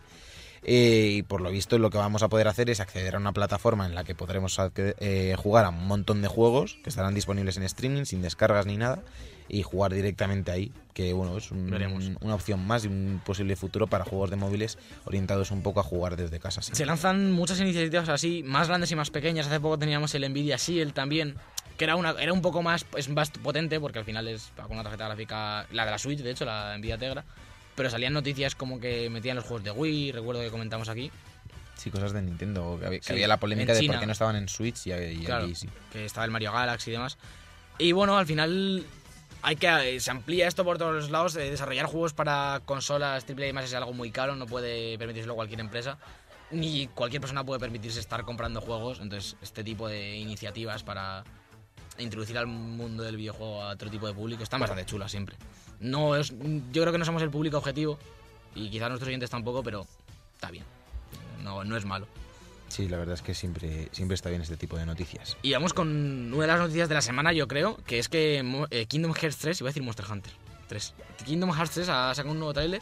[0.64, 3.32] Eh, y por lo visto lo que vamos a poder hacer es acceder a una
[3.32, 7.56] plataforma en la que podremos eh, jugar a un montón de juegos que estarán disponibles
[7.56, 9.02] en streaming sin descargas ni nada
[9.48, 13.88] y jugar directamente ahí, que bueno, es un- una opción más y un posible futuro
[13.88, 16.62] para juegos de móviles orientados un poco a jugar desde casa.
[16.62, 16.70] sí.
[16.74, 19.48] Se lanzan muchas iniciativas así, más grandes y más pequeñas.
[19.48, 21.34] Hace poco teníamos el Nvidia Shield también,
[21.76, 24.72] que era, una, era un poco más, es más potente, porque al final es con
[24.72, 27.24] una tarjeta gráfica, la de la Switch, de hecho, la Nvidia Tegra.
[27.74, 31.10] Pero salían noticias como que metían los juegos de Wii, recuerdo que comentamos aquí.
[31.76, 32.76] Sí, cosas de Nintendo.
[32.78, 34.92] Que había, que Sí, había la polémica de por qué no estaban en Switch y,
[34.92, 35.44] y Claro.
[35.44, 35.68] aquí sí.
[35.90, 37.16] que estaba el Mario Galaxy y demás.
[37.78, 38.84] Y bueno, al final
[39.40, 41.34] hay que eh, se amplía esto por todos los lados.
[41.36, 45.60] eh, desarrollar juegos para consolas AAA más es algo muy caro, no puede permitírselo cualquier
[45.60, 45.98] empresa.
[46.50, 49.00] Ni cualquier persona puede permitirse estar comprando juegos.
[49.00, 51.24] Entonces, este tipo de iniciativas para
[51.98, 55.36] introducir al mundo del videojuego a otro tipo de público están bastante chulas siempre.
[55.82, 56.32] No es,
[56.72, 57.98] yo creo que no somos el público objetivo
[58.54, 59.86] y quizás nuestros oyentes tampoco, pero
[60.34, 60.64] está bien.
[61.42, 62.06] No, no es malo.
[62.68, 65.36] Sí, la verdad es que siempre, siempre está bien este tipo de noticias.
[65.42, 68.42] Y vamos con una de las noticias de la semana, yo creo, que es que
[68.70, 70.32] eh, Kingdom Hearts 3, iba a decir Monster Hunter
[70.68, 70.94] 3.
[71.26, 72.80] Kingdom Hearts 3 ha sacado un nuevo trailer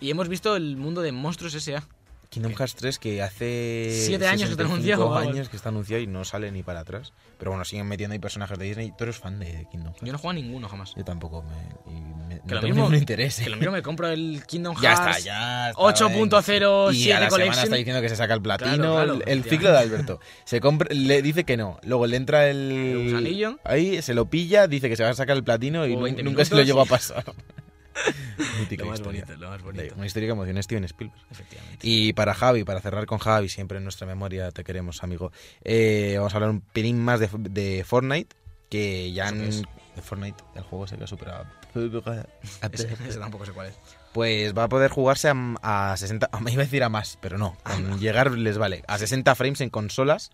[0.00, 1.84] y hemos visto el mundo de Monstruos S.A.
[2.30, 6.02] Kingdom Hearts 3 que hace Siete años que está 65 anunciado, años que está anunciado
[6.02, 7.12] y no sale ni para atrás.
[7.38, 8.92] Pero bueno, siguen metiendo ahí personajes de Disney.
[8.98, 10.02] Tú eres fan de Kingdom Hearts.
[10.06, 10.92] Yo no juego a ninguno jamás.
[10.94, 13.38] Yo tampoco me, y me- Que no lo tengo mismo, interés.
[13.40, 13.44] ¿eh?
[13.44, 15.18] que lo mismo me compro el Kingdom Ya Hearts.
[15.18, 15.80] está, ya está.
[15.82, 18.76] 8.07 Y a la semana está diciendo que se saca el platino.
[18.76, 20.20] Claro, claro, el, el ciclo de Alberto.
[20.44, 21.78] Se compra, le dice que no.
[21.82, 23.56] Luego le entra el.
[23.64, 26.02] Ahí se lo pilla, dice que se va a sacar el platino y O nu-
[26.02, 27.24] 20 nunca se lo minutos llegó a pasar.
[28.60, 29.24] Mítica Lo más historia.
[29.24, 29.94] bonito, lo más bonito.
[29.96, 31.20] Una historia que emociona a Steven Spielberg.
[31.30, 31.78] Efectivamente.
[31.86, 35.32] Y para Javi, para cerrar con Javi, siempre en nuestra memoria te queremos, amigo.
[35.64, 38.34] eh, vamos a hablar un pelín más de, de Fortnite,
[38.68, 39.42] que ya ¿Eso han...
[39.42, 39.62] es?
[39.96, 41.46] De Fortnite, el juego se que ha superado.
[42.72, 43.74] Ese, ese tampoco sé cuál es.
[44.12, 46.30] Pues va a poder jugarse a, a 60...
[46.40, 47.56] Me iba a decir a más, pero no.
[47.62, 48.82] Con llegar les vale.
[48.88, 50.30] A 60 frames en consolas.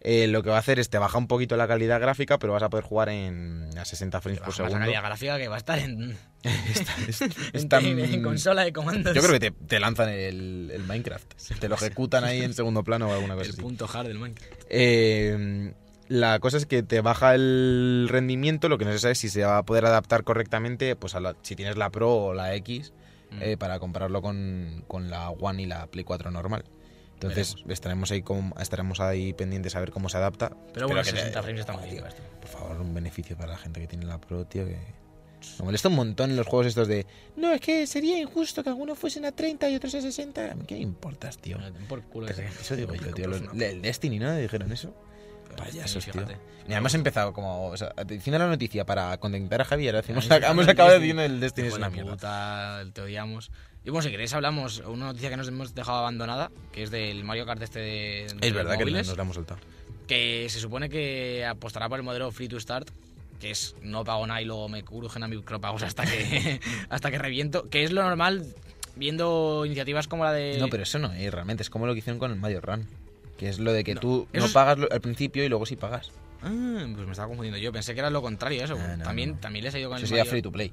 [0.00, 2.52] Eh, lo que va a hacer es te baja un poquito la calidad gráfica, pero
[2.52, 4.80] vas a poder jugar en a 60 frames por más la segundo.
[4.84, 7.08] calidad gráfica que va a estar en, Está- en,
[7.54, 9.14] está- en consola de comandos.
[9.14, 11.34] Yo creo que te, te lanzan el, el Minecraft.
[11.60, 13.60] Te lo ejecutan ahí en segundo plano o alguna cosa el así.
[13.60, 14.52] punto hard del Minecraft.
[14.70, 15.72] Eh,
[16.08, 19.28] la cosa es que te baja el rendimiento, lo que no se sabe es si
[19.28, 22.54] se va a poder adaptar correctamente, pues a la- si tienes la Pro o la
[22.54, 22.92] X,
[23.30, 23.42] Mm.
[23.42, 26.64] eh, para compararlo con, con la One y la Play 4 normal.
[27.18, 27.72] Entonces Veremos.
[27.72, 30.52] estaremos ahí com- estaremos ahí pendientes a ver cómo se adapta.
[30.72, 32.06] Pero bueno, que te- 60 frames está muy bien.
[32.06, 32.22] esto.
[32.40, 34.76] Por favor, un beneficio para la gente que tiene la Pro, tío, que...
[35.58, 37.06] Me molesta un montón los juegos estos de...
[37.36, 40.54] No, es que sería injusto que algunos fuesen a 30 y otros a 60.
[40.66, 41.58] ¿Qué importas, tío?
[41.58, 42.28] Den por culo.
[42.28, 43.26] Eso digo yo, tío.
[43.28, 44.34] Los- el Destiny, ¿no?
[44.36, 44.94] Dijeron eso.
[45.56, 46.12] Payasos, tío.
[46.12, 46.36] fíjate.
[46.66, 47.66] Mira, hemos empezado como.
[47.68, 50.04] O sea, diciendo la noticia para contentar a Javier.
[50.06, 52.10] hemos, acabado diciendo el Destiny es una mierda.
[52.12, 53.50] puta, te odiamos.
[53.88, 57.24] Y bueno, si queréis hablamos una noticia que nos hemos dejado abandonada, que es del
[57.24, 59.60] Mario Kart este de, de Es verdad que móviles, nos la hemos soltado.
[60.06, 62.90] que se supone que apostará por el modelo Free to Start,
[63.40, 67.16] que es no pago nada y luego me crujen a micropagos hasta que hasta que
[67.16, 68.44] reviento, que es lo normal
[68.94, 71.62] viendo iniciativas como la de No, pero eso no es realmente.
[71.62, 72.86] Es como lo que hicieron con el Mario Run.
[73.38, 75.76] Que es lo de que No, tú no es- pagas al principio y luego sí
[75.76, 76.10] pagas.
[76.42, 78.76] Ah, pues me estaba confundiendo yo, pensé que era lo contrario eso.
[78.76, 80.72] No, también también les he ido con Eso el sería Mario free to play.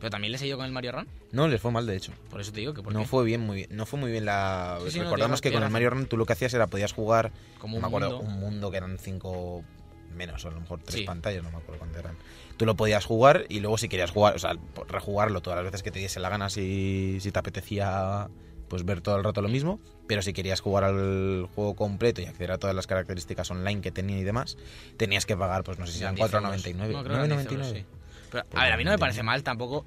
[0.00, 2.12] Pero también les he ido con el Mario Run, No, les fue mal, de hecho.
[2.30, 3.06] por eso te digo que por No qué.
[3.06, 3.68] fue bien, muy bien.
[3.76, 4.78] No fue muy bien la.
[4.88, 7.30] Sí, Recordamos que con el Mario Run tú lo que hacías era podías jugar.
[7.58, 8.32] como no un me acuerdo, mundo.
[8.34, 9.62] un mundo que eran cinco
[10.16, 11.02] menos, o a lo mejor tres Sí.
[11.04, 12.16] pantallas, no me acuerdo cuánto eran.
[12.56, 14.56] Tú lo podías jugar y luego si querías jugar, o sea,
[14.88, 18.28] rejugarlo todas las veces que te diese la gana si, si te apetecía
[18.68, 22.26] pues ver todo el rato lo mismo, pero si querías jugar al juego completo y
[22.26, 24.56] acceder a todas las características online que tenía y demás,
[24.96, 26.52] tenías que pagar, pues no sé si eran 10 euros.
[26.64, 26.74] 4.99.
[26.92, 27.74] No, creo que eran 10 euros, 9.99.
[27.80, 27.84] sí.
[28.30, 29.00] Pero, Pues a ver, a mí no me 9.99.
[29.00, 29.84] parece mal tampoco.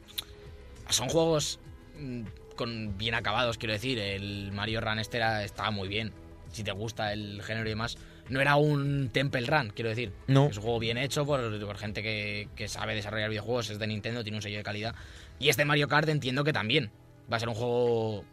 [0.90, 1.60] Son juegos
[2.00, 2.22] mm,
[2.56, 4.00] con bien acabados, quiero decir.
[4.00, 6.14] El Mario Run este era, estaba muy bien.
[6.52, 7.98] Si te gusta el género y demás.
[8.30, 10.14] No era un Temple Run, quiero decir.
[10.28, 10.48] No.
[10.48, 13.88] Es un juego bien hecho por, por gente que, que sabe desarrollar videojuegos, es de
[13.88, 14.96] Nintendo, tiene un sello de calidad.
[15.40, 16.90] Y este Mario Kart entiendo que también
[17.32, 18.24] va a ser un juego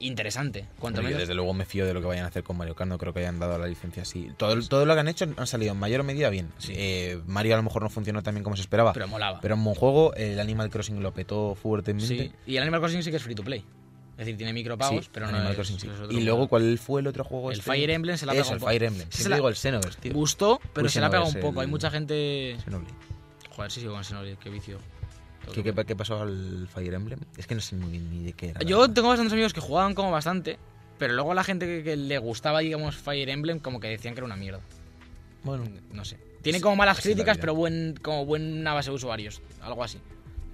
[0.00, 1.20] interesante, cuanto Yo menos.
[1.20, 3.12] desde luego me fío de lo que vayan a hacer con Mario Kart, no creo
[3.12, 4.30] que hayan dado la licencia así.
[4.36, 6.50] Todo, todo lo que han hecho han salido en mayor medida bien.
[6.58, 6.72] Sí.
[6.76, 9.40] Eh, Mario a lo mejor no funcionó tan bien como se esperaba, Pero molaba.
[9.40, 12.06] pero en buen juego el Animal Crossing lo petó fuertemente.
[12.06, 12.32] Sí.
[12.46, 13.64] Y el Animal Crossing sí que es free to play.
[14.12, 15.86] Es decir, tiene micropagos, Sí, pero no Animal es, Crossing sí.
[15.86, 16.48] es otro Y luego.
[16.48, 17.52] ¿cuál fue el otro juego?
[17.52, 17.70] El este?
[17.70, 18.70] Fire Emblem se la ha Eso, pegado el un poco.
[18.70, 19.02] Fire Emblem.
[19.10, 20.12] Siempre se la- digo el Xenoverse, tío.
[20.12, 21.60] Gustó, pero Uy, se la pegado un poco.
[21.60, 22.56] Hay el- mucha gente.
[22.64, 22.94] Xenoblade.
[23.50, 24.78] Joder, sí, sí, con Xenoblade, qué vicio.
[25.52, 27.20] ¿Qué, qué, qué pasó al Fire Emblem?
[27.36, 28.62] Es que no sé ni, ni de qué era.
[28.62, 30.58] Yo tengo bastantes amigos que jugaban como bastante,
[30.98, 34.14] pero luego a la gente que, que le gustaba, digamos, Fire Emblem, como que decían
[34.14, 34.60] que era una mierda.
[35.44, 36.18] Bueno, No sé.
[36.42, 39.42] Tiene como malas críticas, pero buen, como buena base de usuarios.
[39.60, 39.98] Algo así.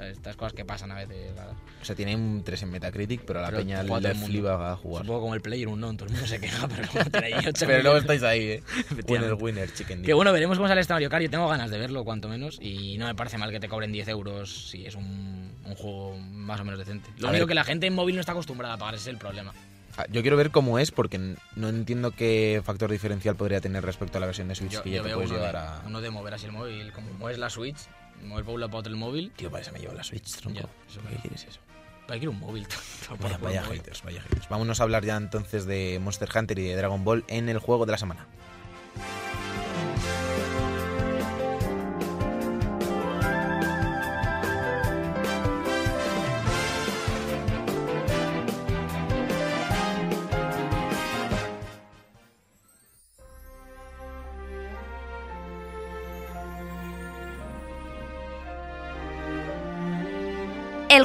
[0.00, 1.32] Estas cosas que pasan a veces.
[1.80, 4.76] o sea, tiene un 3 en Metacritic, pero a la Pero peña le flipa a
[4.76, 5.02] jugar.
[5.02, 7.32] un poco como el player, un no, todo el mundo se queja, pero luego ahí
[7.46, 8.62] ocho Pero luego estáis ahí, eh.
[9.08, 11.22] Winner, winner, chicken Que bueno, veremos cómo sale este Mario Kart.
[11.22, 12.58] Yo tengo ganas de verlo, cuanto menos.
[12.60, 16.16] Y no me parece mal que te cobren 10 euros si es un, un juego
[16.18, 17.10] más o menos decente.
[17.18, 17.48] Lo A único ver.
[17.50, 19.52] que la gente en móvil no está acostumbrada a pagar, ese es el problema.
[19.96, 24.18] Ah, Yo quiero ver cómo es, porque no entiendo qué factor diferencial podría tener respecto
[24.18, 25.82] a la versión de Switch Yo, que yo ya te puedes llevar a.
[25.86, 27.76] uno de mover así el móvil, como mueves la Switch,
[28.24, 29.32] mover lado para otro móvil.
[29.36, 30.60] Tío, para eso me llevo la Switch, tronco.
[30.60, 31.60] Ya, eso ¿Qué me- quieres eso?
[32.06, 32.66] Para que un móvil.
[33.20, 34.48] Vaya, vaya haters, vaya haters.
[34.48, 37.86] Vámonos a hablar ya entonces de Monster Hunter y de Dragon Ball en el juego
[37.86, 38.26] de la semana.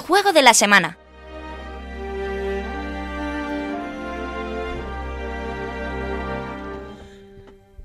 [0.10, 0.98] Juego de la semana.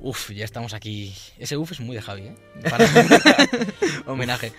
[0.00, 1.14] Uf, ya estamos aquí.
[1.38, 2.36] Ese uf es muy de Javi, ¿eh?
[2.68, 2.86] Para-
[4.06, 4.52] Homenaje.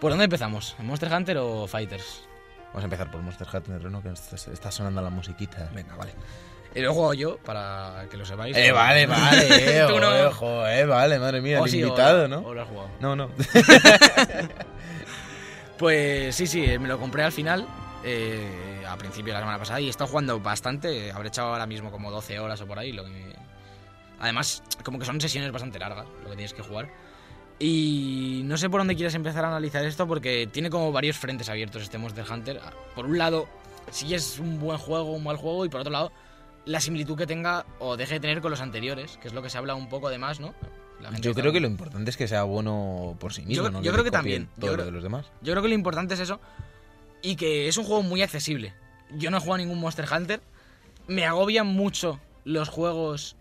[0.00, 0.76] ¿Por dónde empezamos?
[0.78, 2.22] ¿En Monster Hunter o Fighters?
[2.68, 4.02] Vamos a empezar por Monster Hunter, ¿no?
[4.02, 5.70] Que está, sonando la musiquita.
[5.74, 6.12] Venga, vale.
[6.74, 8.54] Y luego juego yo, para que lo sepáis.
[8.56, 9.46] Eh, vale, vale,
[9.82, 10.10] eh, Tú no.
[10.28, 12.40] ojo, eh, vale, madre mía, O el sí, o- invitado, ¿no?
[12.40, 12.90] o lo has jugado.
[13.00, 13.30] No, no.
[15.78, 17.66] Pues sí, sí, me lo compré al final,
[18.04, 21.10] eh, a principio de la semana pasada, y he estado jugando bastante.
[21.10, 22.92] Habré echado ahora mismo como 12 horas o por ahí.
[22.92, 23.34] Lo que
[24.20, 26.88] Además, como que son sesiones bastante largas lo que tienes que jugar.
[27.58, 31.48] Y no sé por dónde quieres empezar a analizar esto, porque tiene como varios frentes
[31.48, 32.60] abiertos este Monster Hunter.
[32.94, 33.46] Por un lado,
[33.90, 36.12] si es un buen juego, un mal juego, y por otro lado,
[36.64, 39.50] la similitud que tenga o deje de tener con los anteriores, que es lo que
[39.50, 40.54] se habla un poco de más, ¿no?
[41.20, 43.82] Yo creo que lo importante es que sea bueno por sí mismo, Yo- ¿no?
[43.82, 44.48] yo creo que también.
[44.58, 45.26] Todo Yo lo de los demás.
[45.42, 46.40] Yo creo que lo importante es eso.
[47.22, 48.74] Y que es un juego muy accesible.
[49.10, 50.40] Yo no he jugado a ningún Monster Hunter.
[51.06, 53.36] Me agobian mucho los juegos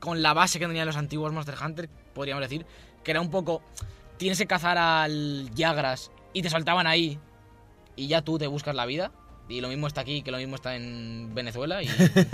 [0.00, 2.66] con la base que tenían los antiguos Monster Hunter, podríamos decir.
[3.04, 3.62] Que era un poco.
[4.16, 7.18] Tienes que cazar al Yagras y te saltaban ahí.
[7.96, 9.10] Y ya tú te buscas la vida.
[9.48, 11.82] Y lo mismo está aquí que lo mismo está en Venezuela.
[11.82, 11.88] Y,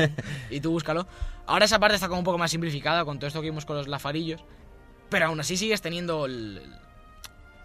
[0.50, 1.06] y tú búscalo.
[1.46, 3.76] Ahora esa parte está como un poco más simplificada con todo esto que vimos con
[3.76, 4.42] los lafarillos.
[5.10, 6.60] Pero aún así sigues teniendo el-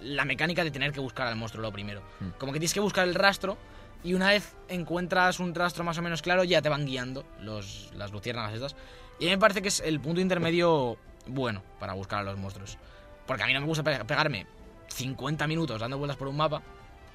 [0.02, 2.02] la mecánica de tener que buscar al monstruo lo primero.
[2.20, 2.30] Mm.
[2.38, 3.58] Como que tienes que buscar el rastro
[4.04, 7.92] y una vez encuentras un rastro más o menos claro ya te van guiando los,
[7.96, 8.76] las luciérnagas estas.
[9.20, 12.38] Y a mí me parece que es el punto intermedio bueno para buscar a los
[12.38, 12.78] monstruos.
[13.26, 14.48] Porque a mí no me gusta pe- pegarme
[14.90, 16.62] 50 minutos dando vueltas por un mapa,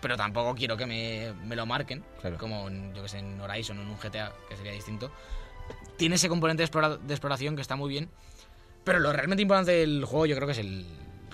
[0.05, 2.37] pero tampoco quiero que me, me lo marquen, Claro.
[2.37, 5.11] como en, yo que sé, en Horizon o en un GTA, que sería distinto.
[5.97, 8.11] Tiene ese componente de, explora- de exploración que está muy bien,
[8.85, 10.85] pero lo realmente importante del juego yo creo que es el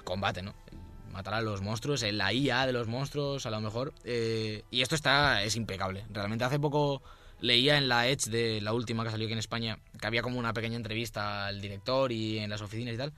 [0.04, 0.54] combate, ¿no?
[0.70, 3.92] El matar a los monstruos, la IA de los monstruos, a lo mejor.
[4.04, 6.04] eh, y esto está es impecable.
[6.10, 7.02] Realmente hace poco
[7.40, 10.38] leía en la Edge de la última que salió aquí en España que había como
[10.38, 13.12] una pequeña entrevista al director y en las oficinas y tal.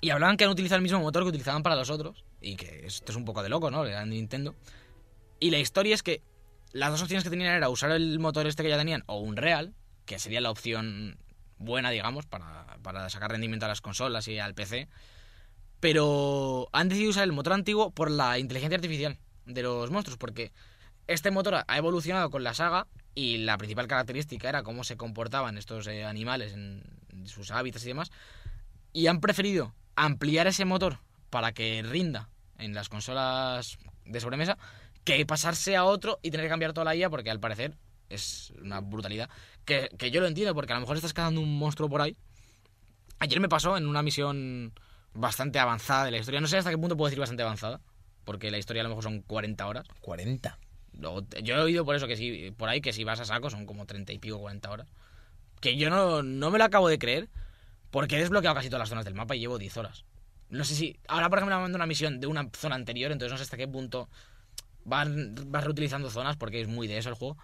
[0.00, 2.22] Y hablaban que han utilizado el mismo motor que utilizaban para los otros.
[2.44, 3.86] Y que esto es un poco de loco, ¿no?
[3.86, 4.54] Era de Nintendo.
[5.40, 6.20] Y la historia es que
[6.72, 9.36] las dos opciones que tenían era usar el motor este que ya tenían o un
[9.36, 11.16] Real, que sería la opción
[11.56, 14.88] buena, digamos, para, para sacar rendimiento a las consolas y al PC.
[15.80, 20.52] Pero han decidido usar el motor antiguo por la inteligencia artificial de los monstruos, porque
[21.06, 25.56] este motor ha evolucionado con la saga y la principal característica era cómo se comportaban
[25.56, 26.82] estos eh, animales en
[27.24, 28.12] sus hábitats y demás.
[28.92, 30.98] Y han preferido ampliar ese motor
[31.30, 34.58] para que rinda en las consolas de sobremesa
[35.04, 37.76] que pasarse a otro y tener que cambiar toda la IA porque al parecer
[38.08, 39.28] es una brutalidad.
[39.64, 42.16] Que, que yo lo entiendo porque a lo mejor estás cazando un monstruo por ahí.
[43.18, 44.72] Ayer me pasó en una misión
[45.14, 46.40] bastante avanzada de la historia.
[46.40, 47.80] No sé hasta qué punto puedo decir bastante avanzada.
[48.24, 49.86] Porque la historia a lo mejor son 40 horas.
[50.00, 50.58] 40.
[51.02, 53.50] O- Yo he oído por eso que sí, por ahí que si vas a saco
[53.50, 54.86] son como 30 y pico, 40 horas.
[55.60, 57.28] Que yo no, no me lo acabo de creer
[57.90, 60.04] porque he desbloqueado casi todas las zonas del mapa y llevo 10 horas.
[60.50, 60.96] No sé si.
[61.08, 63.56] Ahora, por ejemplo, me manda una misión de una zona anterior, entonces no sé hasta
[63.56, 64.08] qué punto
[64.84, 65.08] vas
[65.64, 67.36] reutilizando zonas, porque es muy de eso el juego.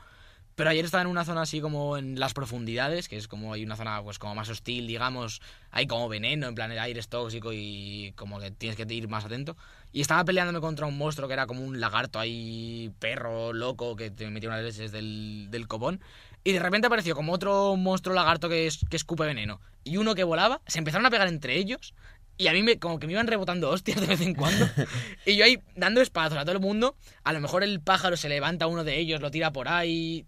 [0.57, 3.65] Pero ayer estaba en una zona así como en las profundidades, que es como hay
[3.65, 7.09] una zona pues como más hostil, digamos, hay como veneno, en plan el aire es
[7.09, 9.57] tóxico y como que tienes que ir más atento.
[9.91, 14.11] Y estaba peleándome contra un monstruo que era como un lagarto ahí, perro, loco, que
[14.11, 16.01] te metía unas leches del, del copón.
[16.45, 19.61] Y de repente apareció como otro monstruo lagarto que, es, que escupe veneno.
[19.83, 21.95] Y uno que volaba, se empezaron a pegar entre ellos.
[22.41, 24.67] Y a mí me, como que me iban rebotando hostias de vez en cuando.
[25.27, 26.97] y yo ahí dando espadazos a todo el mundo.
[27.23, 30.25] A lo mejor el pájaro se levanta uno de ellos, lo tira por ahí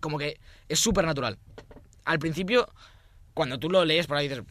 [0.00, 1.38] como que es súper natural.
[2.06, 2.72] Al principio,
[3.34, 4.42] cuando tú lo lees por ahí dices,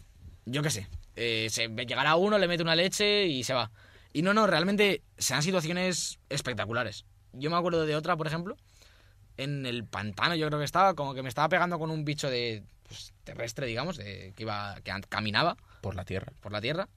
[0.46, 3.72] yo qué sé, eh, se llegará uno, le mete una leche y se va.
[4.14, 7.06] Y no, no, realmente se dan situaciones espectaculares.
[7.32, 8.56] Yo me acuerdo de otra, por ejemplo,
[9.38, 12.30] en el pantano yo creo que estaba, como que me estaba pegando con un bicho
[12.30, 15.58] de pues, terrestre, digamos, de, que iba, que caminaba.
[15.84, 16.32] Por la tierra.
[16.40, 16.88] Por la tierra.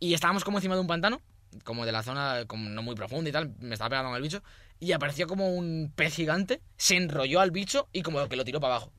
[0.00, 1.22] Y estábamos como encima de un pantano,
[1.62, 4.22] como de la zona como no muy profunda y tal, me estaba pegando con el
[4.22, 4.42] bicho
[4.80, 8.58] y apareció como un pez gigante, se enrolló al bicho y como que lo tiró
[8.58, 8.92] para abajo.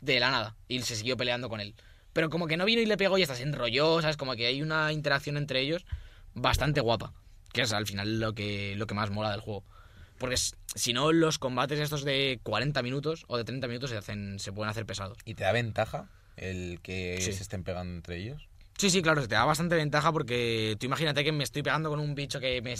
[0.00, 0.56] De la nada.
[0.66, 1.74] Y se siguió peleando con él.
[2.14, 4.16] Pero como que no vino y le pegó y hasta se enrolló, ¿sabes?
[4.16, 5.84] Como que hay una interacción entre ellos
[6.32, 7.12] bastante guapa.
[7.52, 9.62] Que es al final lo que, lo que más mola del juego.
[10.16, 14.38] Porque si no, los combates estos de 40 minutos o de 30 minutos se, hacen,
[14.38, 15.18] se pueden hacer pesados.
[15.26, 18.48] ¿Y te da ventaja el que se estén pegando entre ellos?
[18.78, 22.00] Sí, sí, claro, te da bastante ventaja porque tú imagínate que me estoy pegando con
[22.00, 22.74] un bicho que me,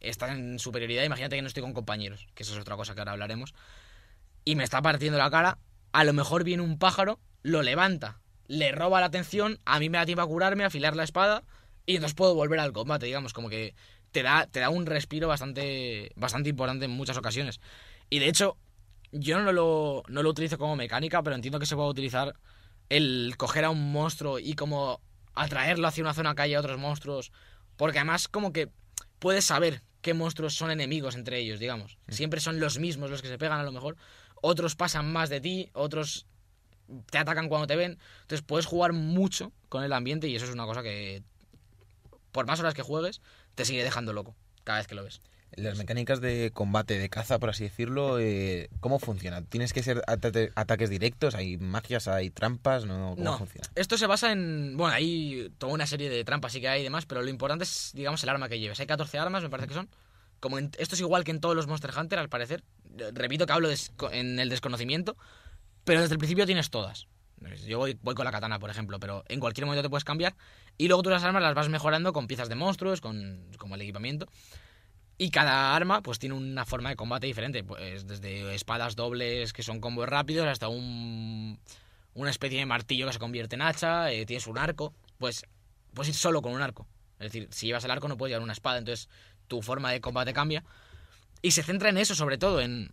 [0.00, 3.00] está en superioridad, imagínate que no estoy con compañeros, que eso es otra cosa que
[3.00, 3.54] ahora hablaremos,
[4.44, 5.58] y me está partiendo la cara,
[5.92, 9.98] a lo mejor viene un pájaro, lo levanta, le roba la atención, a mí me
[9.98, 11.44] da tiempo a curarme, a afilar la espada,
[11.86, 13.74] y entonces puedo volver al combate, digamos, como que
[14.10, 17.60] te da, te da un respiro bastante, bastante importante en muchas ocasiones.
[18.10, 18.56] Y de hecho,
[19.12, 22.34] yo no lo, no lo utilizo como mecánica, pero entiendo que se puede utilizar
[22.88, 25.00] el coger a un monstruo y como
[25.34, 27.32] atraerlo hacia una zona que haya otros monstruos,
[27.76, 28.70] porque además como que
[29.18, 31.98] puedes saber qué monstruos son enemigos entre ellos, digamos.
[32.08, 33.96] Siempre son los mismos los que se pegan a lo mejor.
[34.42, 36.26] Otros pasan más de ti, otros
[37.10, 37.98] te atacan cuando te ven.
[38.22, 41.22] Entonces puedes jugar mucho con el ambiente y eso es una cosa que,
[42.32, 43.20] por más horas que juegues,
[43.54, 45.20] te sigue dejando loco cada vez que lo ves.
[45.56, 49.46] Las mecánicas de combate, de caza, por así decirlo, eh, ¿cómo funcionan?
[49.46, 51.34] ¿Tienes que ser ataques directos?
[51.34, 52.06] ¿Hay magias?
[52.06, 52.86] ¿Hay trampas?
[52.86, 53.14] ¿No?
[53.16, 53.68] ¿Cómo funciona?
[53.74, 54.76] Esto se basa en.
[54.76, 57.64] Bueno, hay toda una serie de trampas sí que hay y demás, pero lo importante
[57.64, 58.78] es, digamos, el arma que lleves.
[58.78, 59.88] Hay 14 armas, me parece que son.
[60.38, 62.62] Como esto es igual que en todos los Monster Hunter, al parecer.
[63.12, 63.68] Repito que hablo
[64.12, 65.16] en el desconocimiento,
[65.84, 67.06] pero desde el principio tienes todas.
[67.66, 70.34] Yo voy, voy, con la katana, por ejemplo, pero en cualquier momento te puedes cambiar.
[70.76, 73.80] Y luego tú las armas las vas mejorando con piezas de monstruos, con como el
[73.80, 74.26] equipamiento.
[75.22, 79.62] Y cada arma pues tiene una forma de combate diferente, pues desde espadas dobles que
[79.62, 81.60] son combos rápidos hasta un,
[82.14, 85.44] una especie de martillo que se convierte en hacha, eh, tienes un arco, pues
[85.92, 86.86] puedes ir solo con un arco.
[87.18, 89.10] Es decir, si llevas el arco no puedes llevar una espada, entonces
[89.46, 90.64] tu forma de combate cambia.
[91.42, 92.90] Y se centra en eso sobre todo, en,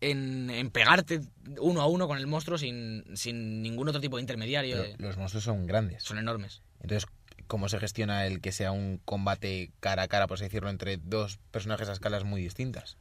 [0.00, 1.20] en, en pegarte
[1.60, 4.82] uno a uno con el monstruo sin, sin ningún otro tipo de intermediario.
[4.96, 6.04] los monstruos son grandes.
[6.04, 6.62] Son enormes.
[6.80, 7.06] Entonces,
[7.48, 10.98] cómo se gestiona el que sea un combate cara a cara, por así decirlo, entre
[10.98, 12.96] dos personajes a escalas muy distintas.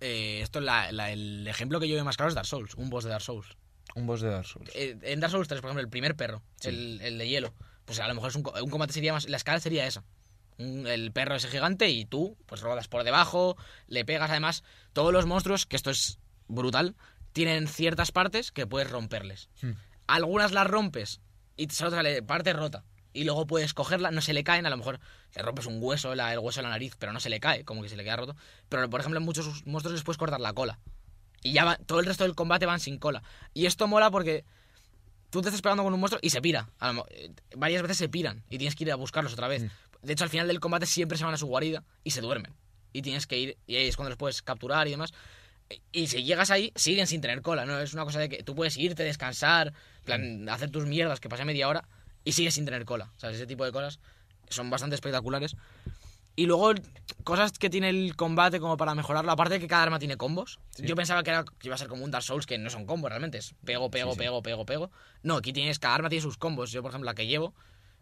[0.00, 3.04] Eh, esto la, el ejemplo que yo veo más claro es Dark Souls, un boss
[3.04, 3.56] de Dark Souls.
[3.94, 4.70] Un boss de Dark Souls.
[4.74, 7.54] Eh, en Dark Souls 3, por ejemplo, el primer perro, el, de hielo.
[7.84, 9.28] Pues a lo mejor es un, combate sería más.
[9.28, 10.02] La escala sería esa.
[10.58, 14.30] el perro ese gigante y tú, pues rodas por debajo, le pegas.
[14.30, 16.96] Además, todos los monstruos, que esto es brutal,
[17.32, 19.50] tienen ciertas partes que puedes romperles.
[19.60, 19.72] Hmm.
[20.06, 21.20] Algunas las rompes
[21.56, 24.76] y te sale parte rota y luego puedes cogerla, no se le caen, a lo
[24.76, 25.00] mejor
[25.34, 27.82] le rompes un hueso, el hueso de la nariz, pero no se le cae, como
[27.82, 28.36] que se le queda roto.
[28.68, 30.78] Pero por ejemplo, en muchos monstruos les puedes cortar la cola.
[31.42, 33.22] Y ya todo el resto del combate van sin cola.
[33.52, 34.44] Y esto mola porque
[35.30, 36.68] tú te estás pegando con un monstruo y se pira.
[37.10, 39.62] Eh, varias veces se piran y tienes que ir a buscarlos otra vez.
[39.62, 39.70] Mm.
[40.02, 42.54] De hecho, al final del combate siempre se van a su guarida y se duermen.
[42.92, 45.12] Y tienes que ir, y ahí es cuando los puedes capturar y demás.
[45.90, 47.80] Y si llegas ahí, siguen sin tener cola, ¿no?
[47.80, 49.72] Es una cosa de que tú puedes irte, descansar,
[50.04, 51.88] plan, hacer tus mierdas, que pase media hora,
[52.24, 53.10] y sigue sin tener cola.
[53.16, 54.00] O sea, ese tipo de cosas
[54.48, 55.56] son bastante espectaculares.
[56.34, 56.72] Y luego,
[57.24, 60.60] cosas que tiene el combate como para mejorarlo, aparte de que cada arma tiene combos.
[60.78, 63.10] Yo pensaba que, era, iba a ser como un Dark Souls, que no son combos
[63.10, 64.90] realmente, es pego, pego, pego, pego, pego.
[65.22, 66.72] No, aquí tienes, cada arma tiene sus combos.
[66.72, 67.54] Yo, por ejemplo, la que llevo,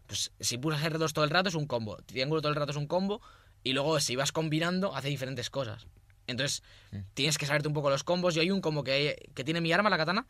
[0.07, 2.77] pues si pulsas R2 todo el rato es un combo, triángulo todo el rato es
[2.77, 3.21] un combo,
[3.63, 5.87] y luego si vas combinando hace diferentes cosas.
[6.27, 6.99] Entonces, mm.
[7.13, 8.33] tienes que saberte un poco los combos.
[8.33, 10.25] Yo hay un combo que, que tiene mi arma, la katana,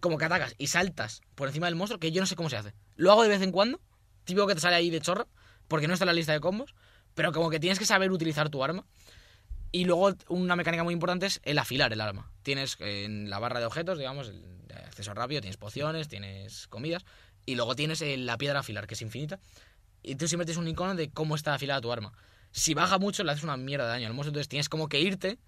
[0.00, 2.56] como que atacas y saltas por encima del monstruo, que yo no sé cómo se
[2.56, 2.74] hace.
[2.96, 3.80] Lo hago de vez en cuando,
[4.24, 5.28] tipo que te sale ahí de chorro,
[5.68, 6.74] porque no está en la lista de combos,
[7.14, 8.84] pero como que tienes que saber utilizar tu arma.
[9.72, 12.30] Y luego una mecánica muy importante es el afilar el arma.
[12.42, 14.44] Tienes en la barra de objetos, digamos, el
[14.84, 17.04] acceso rápido, tienes pociones, tienes comidas,
[17.44, 19.40] y luego tienes la piedra afilar, que es infinita.
[20.02, 22.12] y tú siempre tienes un icono de cómo está afilada tu arma.
[22.52, 25.00] Si baja mucho, le haces una mierda de daño al monstruo, entonces tienes como que
[25.00, 25.38] irte.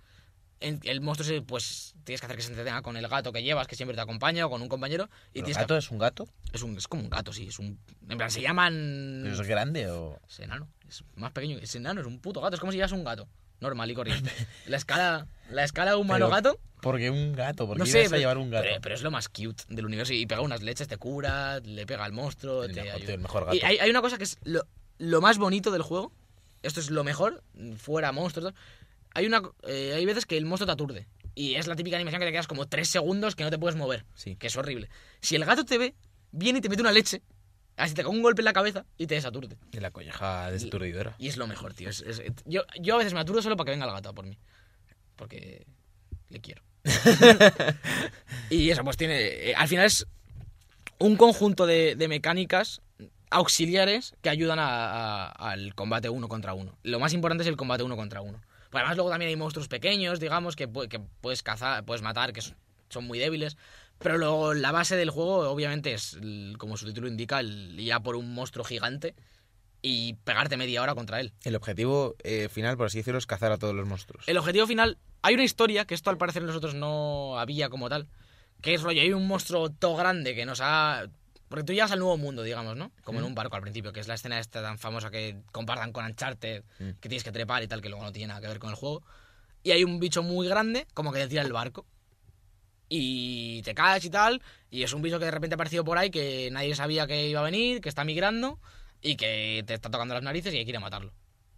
[0.61, 3.67] El monstruo, se- pues tienes que hacer que se entretenga con el gato que llevas,
[3.69, 5.09] que siempre te acompaña, o con un compañero.
[5.33, 6.27] Y ¿El gato es un gato?
[6.53, 7.47] Es, un, es como un gato, sí.
[7.49, 9.21] Es un, en plan, se llaman.
[9.23, 10.19] ¿Pero es grande o...?
[10.29, 10.69] Es enano.
[10.89, 11.59] Es más pequeño.
[11.59, 12.55] Es enano, es un puto gato.
[12.55, 13.29] Es como si llevas un gato.
[13.61, 14.31] Normal y corriente.
[14.67, 16.59] La escala, la escala humano-gato.
[16.81, 18.65] Porque un gato, porque No ibas sé, a llevar un gato.
[18.69, 20.13] pero- pero es lo más cute del universo.
[20.13, 23.07] Y pega unas leches, te cura, le pega al monstruo, el, te mejor, ayuda.
[23.07, 23.57] tío, el mejor gato.
[23.57, 24.63] Y hay, hay una cosa que es lo,
[24.99, 26.13] lo más bonito del juego.
[26.63, 27.43] Esto es lo mejor,
[27.77, 28.53] fuera monstruos.
[29.15, 31.07] Hay, una, eh, hay veces que el monstruo te aturde.
[31.35, 33.77] Y es la típica animación que te quedas como tres segundos que no te puedes
[33.77, 34.05] mover.
[34.15, 34.37] Sí.
[34.37, 34.89] Que es horrible.
[35.21, 35.95] Si el gato te ve,
[36.33, 37.23] viene y te mete una leche.
[37.77, 39.57] Así te cae un golpe en la cabeza y te desaturde.
[39.71, 41.15] Y la colleja desaturdidora.
[41.19, 41.89] Y es lo mejor, tío.
[41.89, 44.13] Es- es- yo, yo a veces me aturdo solo para que venga el gato a
[44.15, 44.37] por mí.
[45.15, 45.65] Porque
[46.29, 46.63] le quiero.
[48.51, 49.51] y eso, pues tiene.
[49.51, 50.07] eh, al final es
[50.99, 52.81] un conjunto de, de mecánicas
[53.31, 56.77] auxiliares que ayudan a- a- al combate uno contra uno.
[56.83, 58.41] Lo más importante es el combate uno contra uno.
[58.71, 62.33] Pues además, luego también hay monstruos pequeños, digamos, que, pu- que puedes cazar, puedes matar,
[62.33, 62.57] que son-
[62.91, 63.57] son muy débiles.
[63.99, 66.19] Pero luego la base del juego, obviamente, es,
[66.59, 69.15] como su título indica, el ir a por un monstruo gigante
[69.83, 71.33] y pegarte media hora contra él.
[71.45, 74.25] El objetivo eh, final, por así decirlo, es cazar a todos los monstruos.
[74.29, 78.09] El objetivo final, hay una historia que esto al parecer nosotros no había como tal,
[78.61, 81.07] que es rollo, hay un monstruo todo grande que nos ha...
[81.49, 82.93] Porque tú llegas al nuevo mundo, digamos, ¿no?
[83.03, 85.93] Como en un barco al principio, que es la escena esta tan famosa que compartan
[85.93, 86.91] con Uncharted, Mm.
[87.01, 88.77] que tienes que trepar y tal, que luego no tiene nada que ver con el
[88.77, 89.03] juego.
[89.63, 91.87] Y hay un bicho muy grande, como que te tira el barco.
[92.91, 95.99] Y te caes y tal, y es un bicho que de repente ha aparecido por
[95.99, 98.59] ahí, que nadie sabía que iba a venir, que está migrando,
[99.03, 101.13] y que te está tocando las narices y hay que ir a matarlo.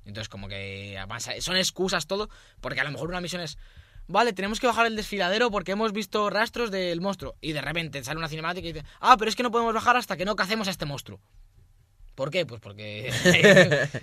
[0.05, 2.29] Entonces, como que además, son excusas todo,
[2.61, 3.59] porque a lo mejor una misión es,
[4.07, 7.37] vale, tenemos que bajar el desfiladero porque hemos visto rastros del monstruo.
[7.41, 9.97] Y de repente sale una cinemática y dice, ah, pero es que no podemos bajar
[9.97, 11.21] hasta que no cacemos a este monstruo.
[12.15, 12.45] ¿Por qué?
[12.45, 13.09] Pues porque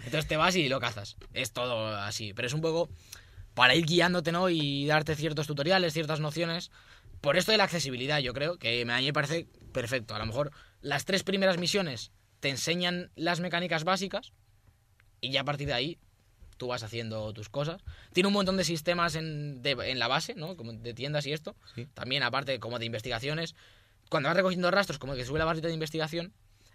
[0.06, 1.18] entonces te vas y lo cazas.
[1.34, 2.90] Es todo así, pero es un poco
[3.54, 4.50] para ir guiándote, ¿no?
[4.50, 6.72] Y darte ciertos tutoriales, ciertas nociones.
[7.22, 10.16] Por esto de la accesibilidad, yo creo que a mí me parece perfecto.
[10.16, 14.34] A lo mejor las tres primeras misiones te enseñan las mecánicas básicas
[15.22, 16.00] y ya a partir de ahí
[16.58, 17.82] tú vas haciendo tus cosas.
[18.14, 20.56] Tiene un montón de sistemas en, de- en la base, ¿no?
[20.58, 21.56] Como de tiendas y esto.
[21.76, 21.88] Sí.
[21.94, 23.56] También aparte como de investigaciones.
[24.10, 26.34] Cuando vas recogiendo rastros, como que sube la barrita de investigación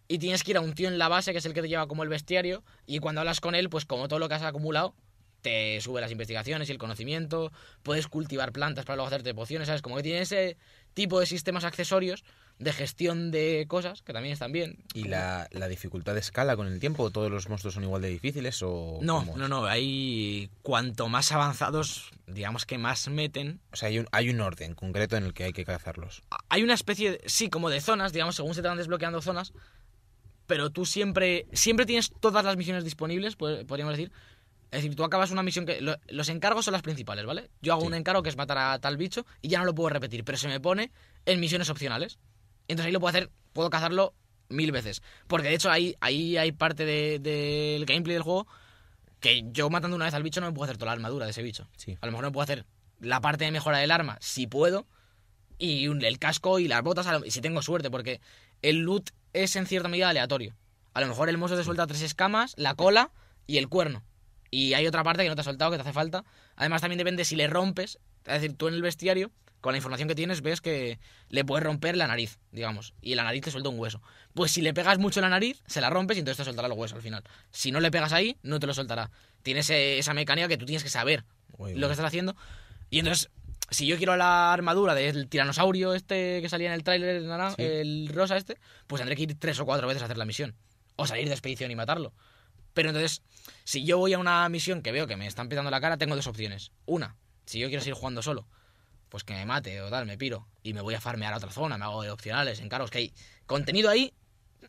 [0.08, 1.68] y tienes que ir a un tío en la base que es el que te
[1.68, 4.42] lleva como el bestiario y cuando hablas con él, pues como todo lo que has
[4.42, 4.94] acumulado,
[5.40, 7.50] te sube las investigaciones y el conocimiento,
[7.82, 9.82] puedes cultivar plantas para luego hacerte pociones, ¿sabes?
[9.82, 10.56] Como que tiene ese
[10.94, 12.22] tipo de sistemas accesorios
[12.62, 14.78] de gestión de cosas que también están bien.
[14.94, 17.10] ¿Y la, la dificultad de escala con el tiempo?
[17.10, 22.10] ¿Todos los monstruos son igual de difíciles o No, no, no, ahí cuanto más avanzados,
[22.26, 25.44] digamos que más meten, O sea, hay un, hay un orden concreto en el que
[25.44, 26.22] hay que cazarlos.
[26.48, 29.52] hay una especie, de- sí, como de zonas, digamos, según se te van desbloqueando zonas,
[30.46, 34.12] pero tú siempre, siempre tienes todas las misiones disponibles, pod- podríamos decir.
[34.70, 35.80] Es decir, tú acabas una misión que...
[35.82, 37.50] lo- los encargos son las principales, ¿vale?
[37.60, 37.88] Yo hago Sí.
[37.88, 40.38] un encargo que es matar a tal bicho y ya no lo puedo repetir, pero
[40.38, 40.90] se me pone
[41.26, 42.18] en misiones opcionales.
[42.68, 44.14] Entonces ahí lo puedo hacer, puedo cazarlo
[44.48, 45.02] mil veces.
[45.26, 48.46] Porque de hecho ahí, ahí hay parte de- del gameplay del juego
[49.20, 51.30] que yo matando una vez al bicho no me puedo hacer toda la armadura de
[51.30, 51.68] ese bicho.
[51.76, 51.96] Sí.
[52.00, 52.66] A lo mejor no puedo hacer
[53.00, 54.86] la parte de mejora del arma, si puedo,
[55.58, 58.20] y un- el casco y las botas, si tengo suerte, porque
[58.62, 60.56] el loot es en cierta medida aleatorio.
[60.94, 63.10] A lo mejor el monstruo te suelta tres escamas, la cola
[63.46, 64.02] y el cuerno.
[64.50, 66.24] Y hay otra parte que no te ha soltado, que te hace falta.
[66.56, 67.98] Además, también depende si le rompes.
[68.26, 69.30] Es decir, tú en el bestiario,
[69.62, 70.98] con la información que tienes, ves que
[71.30, 72.92] le puedes romper la nariz, digamos.
[73.00, 74.02] Y la nariz te suelta un hueso.
[74.34, 76.74] Pues si le pegas mucho la nariz, se la rompes y entonces te soltará el
[76.78, 77.24] hueso al final.
[77.50, 79.10] Si no le pegas ahí, no te lo soltará.
[79.42, 81.24] Tienes eh, esa mecánica que tú tienes que saber
[81.56, 81.88] Muy lo bien.
[81.88, 82.36] que estás haciendo.
[82.90, 83.30] Y entonces,
[83.70, 87.22] si yo quiero la armadura del tiranosaurio este que salía en el tráiler,
[87.56, 87.62] Sí.
[87.62, 90.54] el rosa este, pues tendré que ir tres o cuatro veces a hacer la misión.
[90.96, 92.12] O salir de expedición y matarlo.
[92.74, 93.22] Pero entonces,
[93.64, 96.16] si yo voy a una misión que veo que me están petando la cara, tengo
[96.16, 96.72] dos opciones.
[96.84, 98.46] Una, si yo quiero seguir jugando solo,
[99.12, 100.48] pues que me mate o tal, me piro.
[100.62, 103.12] Y me voy a farmear a otra zona, me hago de opcionales, encargos, que hay
[103.44, 104.14] contenido ahí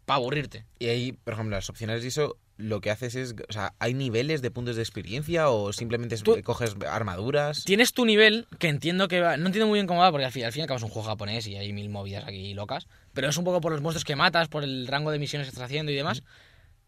[0.03, 0.65] para aburrirte.
[0.79, 3.35] Y ahí, por ejemplo, las opciones y eso, lo que haces es.
[3.47, 7.63] O sea, ¿hay niveles de puntos de experiencia o simplemente Tú- coges armaduras?
[7.63, 9.37] Tienes tu nivel, que entiendo que va...
[9.37, 10.83] No entiendo muy bien cómo va, porque al fin, al fin y al cabo es
[10.83, 12.87] un juego japonés y hay mil movidas aquí locas.
[13.13, 15.51] Pero es un poco por los monstruos que matas, por el rango de misiones que
[15.51, 16.21] estás haciendo y demás.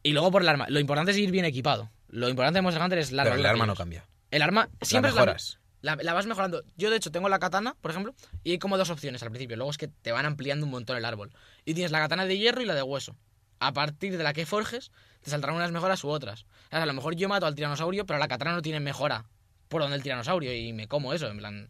[0.03, 0.65] Y luego por el arma.
[0.67, 1.89] Lo importante es ir bien equipado.
[2.09, 4.05] Lo importante de Monster Hunter es la Pero el arma no cambia.
[4.29, 5.59] El arma siempre la es la, mejoras.
[5.85, 6.63] La, la vas mejorando.
[6.75, 8.13] Yo, de hecho, tengo la katana, por ejemplo,
[8.43, 9.55] y hay como dos opciones al principio.
[9.55, 11.31] Luego es que te van ampliando un montón el árbol.
[11.63, 13.15] Y tienes la katana de hierro y la de hueso.
[13.59, 16.43] A partir de la que forjes, te saldrán unas mejoras u otras.
[16.43, 19.25] O sea, a lo mejor yo mato al tiranosaurio, pero la katana no tiene mejora
[19.69, 21.27] por donde el tiranosaurio y me como eso.
[21.27, 21.69] En plan,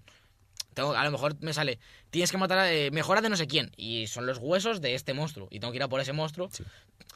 [0.74, 3.48] Tengo, a lo mejor me sale, tienes que matar a eh, mejora de no sé
[3.48, 3.72] quién.
[3.78, 5.48] Y son los huesos de este monstruo.
[5.52, 6.50] Y tengo que ir a por ese monstruo.
[6.52, 6.64] Sí.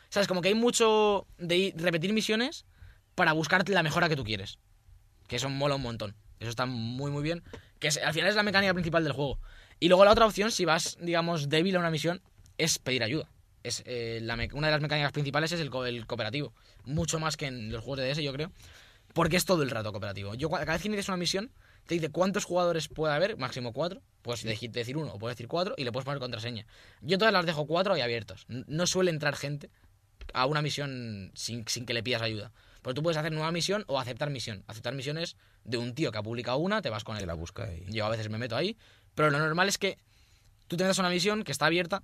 [0.10, 0.28] ¿Sabes?
[0.28, 2.66] Como que hay mucho de ir- repetir misiones
[3.16, 4.60] para buscar la mejora que tú quieres.
[5.30, 6.14] Que eso mola un montón.
[6.42, 7.42] Eso está muy, muy bien.
[7.80, 9.40] Que es- al final es la mecánica principal del juego.
[9.80, 12.22] Y luego la otra opción, si vas, digamos, débil a una misión,
[12.58, 13.30] es pedir ayuda.
[13.64, 16.54] Es, eh, la una de las mecánicas principales es el, co- el cooperativo.
[16.84, 18.52] Mucho más que en los juegos de DS, yo creo.
[19.14, 20.34] Porque es todo el rato cooperativo.
[20.36, 21.52] Yo, cada vez que inicias una misión,
[21.88, 24.02] te dice cuántos jugadores puede haber, máximo cuatro.
[24.22, 26.66] Puedes decir uno o puedes decir cuatro y le puedes poner contraseña.
[27.02, 28.46] Yo todas las dejo cuatro y abiertos.
[28.50, 29.70] N- No suele entrar gente
[30.34, 32.52] a una misión sin, sin que le pidas ayuda.
[32.82, 34.64] Porque tú puedes hacer nueva misión o aceptar misión.
[34.68, 37.28] Aceptar misiones de un tío que ha publicado una, te vas con Te él.
[37.28, 37.70] la busca.
[37.88, 38.78] Yo a veces me meto ahí.
[39.16, 39.98] Pero lo normal es que
[40.68, 42.04] tú tengas una misión que está abierta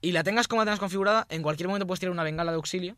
[0.00, 2.56] y la tengas como la tengas configurada, en cualquier momento puedes tirar una bengala de
[2.56, 2.96] auxilio.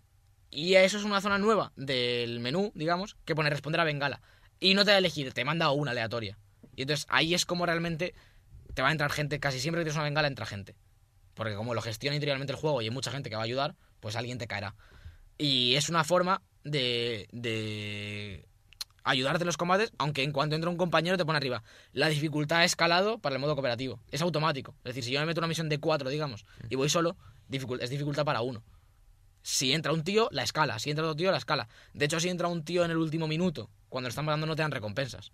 [0.51, 4.20] Y eso es una zona nueva del menú, digamos, que pone responder a bengala.
[4.61, 6.39] Y no te da a elegir, te manda una aleatoria.
[6.74, 8.14] Y entonces ahí es como realmente
[8.74, 9.41] te va a entrar gente.
[9.41, 10.77] Casi siempre que tienes una bengala entra gente.
[11.35, 13.77] Porque como lo gestiona interiormente el juego y hay mucha gente que va a ayudar,
[14.01, 14.74] pues alguien te caerá.
[15.39, 18.46] Y es una forma de, de
[19.04, 21.62] ayudarte en los combates, aunque en cuanto entra un compañero te pone arriba.
[21.92, 24.00] La dificultad ha escalado para el modo cooperativo.
[24.10, 24.74] Es automático.
[24.78, 27.16] Es decir, si yo me meto una misión de 4, digamos, y voy solo,
[27.50, 28.62] es dificultad para uno.
[29.42, 30.78] Si entra un tío, la escala.
[30.80, 31.68] Si entra otro tío, la escala.
[31.94, 34.56] De hecho, si entra un tío en el último minuto, cuando lo están matando no
[34.56, 35.30] te dan recompensas.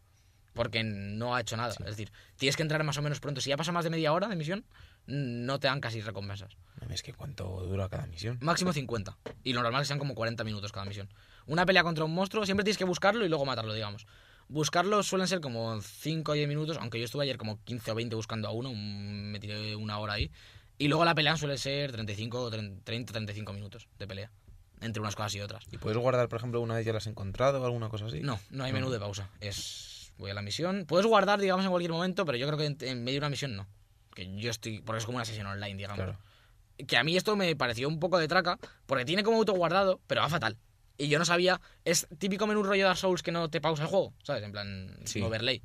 [0.55, 1.71] Porque no ha hecho nada.
[1.71, 3.41] Es decir, tienes que entrar más o menos pronto.
[3.41, 4.65] Si ya pasa más de media hora de misión,
[5.07, 6.57] no te dan casi recompensas.
[6.91, 8.39] Es que cuánto dura cada misión.
[8.43, 9.17] Máximo 50.
[9.45, 11.09] Y lo normal es que sean como 40 minutos cada misión.
[11.47, 14.07] Una pelea contra un monstruo, siempre tienes que buscarlo y luego matarlo, digamos.
[14.49, 17.95] Buscarlo suelen ser como 5 o 10 minutos, aunque yo estuve ayer como 15 o
[17.95, 20.31] 20 buscando a uno, un- me tiré una hora ahí.
[20.77, 24.31] Y luego la pelea suele ser 35 o 30, 35 minutos de pelea.
[24.81, 25.65] Entre unas cosas y otras.
[25.71, 28.21] ¿Y puedes guardar, por ejemplo, una vez ya la has encontrado o alguna cosa así?
[28.21, 29.31] No, no hay menú de pausa.
[29.41, 29.92] Es.
[30.19, 30.85] Voy a la misión.
[30.87, 33.31] Puedes guardar, digamos, en cualquier momento, pero yo creo que en, en medio de una
[33.31, 33.67] misión no.
[34.15, 34.81] Que yo estoy.
[34.81, 35.97] Porque es como una sesión online, digamos.
[35.97, 36.19] Claro.
[36.87, 40.21] Que a mí esto me pareció un poco de traca, porque tiene como autoguardado, pero
[40.23, 40.57] va fatal.
[40.99, 41.61] Y yo no sabía.
[41.85, 44.43] Es típico menú rollo Dark Souls que no te pausa el juego, ¿sabes?
[44.43, 45.21] En plan, Sí.
[45.23, 45.63] overlay.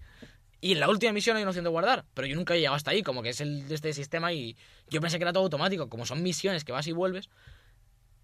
[0.59, 2.75] Y en la última misión hay una opción de guardar, pero yo nunca he llegado
[2.75, 4.57] hasta ahí, como que es el de este sistema y
[4.89, 7.29] yo pensé que era todo automático, como son misiones que vas y vuelves.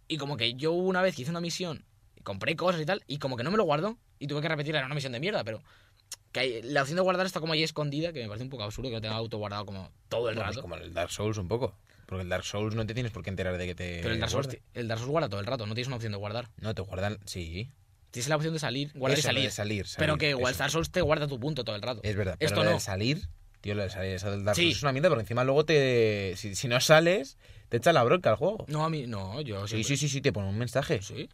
[0.08, 1.86] Y como que yo una vez hice una misión,
[2.24, 4.80] compré cosas y tal, y como que no me lo guardó, y tuve que repetirla
[4.80, 5.62] en una misión de mierda, pero
[6.32, 8.64] que hay- la opción de guardar está como ahí escondida, que me parece un poco
[8.64, 10.62] absurdo que lo tenga autoguardado como todo el Bueno, rato.
[10.62, 11.76] como en el Dark Souls un poco.
[12.06, 14.00] Porque el Dark Souls no te tienes por qué enterar de que te.
[14.02, 14.62] Pero el Dark, Souls, guarda.
[14.74, 16.50] el Dark Souls guarda todo el rato, no tienes una opción de guardar.
[16.60, 17.18] No, te guardan.
[17.26, 17.70] Sí.
[18.12, 19.52] Tienes la opción de salir, guardar Eso, y salir.
[19.52, 20.60] salir, pero que igual eso.
[20.60, 22.02] Dark Souls te guarda tu punto todo el rato.
[22.04, 22.36] Es verdad.
[22.38, 22.80] Pero Esto lo de no.
[22.80, 23.22] salir.
[23.62, 24.64] Tío, lo de salir, eso del Dark Sí.
[24.64, 26.34] Souls es una mierda porque encima luego te.
[26.36, 27.38] Si, si no sales,
[27.70, 28.66] te echa la bronca al juego.
[28.68, 31.02] No, a mí, no, yo Sí, siempre- sí, sí, sí, te pone un mensaje.
[31.02, 31.30] Sí.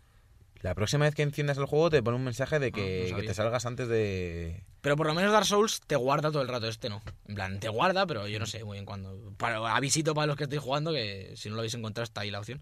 [0.62, 3.04] La próxima vez que enciendas el juego te pone un mensaje de Ah, que, no
[3.06, 3.28] que sabía.
[3.30, 4.62] te salgas antes de.
[4.82, 7.02] Pero por lo menos Dark Souls te guarda todo el rato, este no.
[7.28, 9.34] En plan, te guarda, pero yo no sé muy bien cuándo.
[9.38, 12.32] Para, avisito para los que estéis jugando que si no lo habéis encontrado está ahí
[12.32, 12.60] la opción.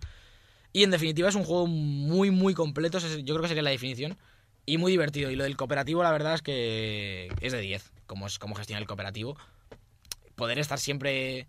[0.74, 4.16] Y en definitiva es un juego muy, muy completo, yo creo que sería la definición.
[4.70, 5.32] Y muy divertido.
[5.32, 8.80] Y lo del cooperativo, la verdad es que es de 10, como, es, como gestiona
[8.82, 9.38] el cooperativo.
[10.36, 11.48] Poder estar siempre...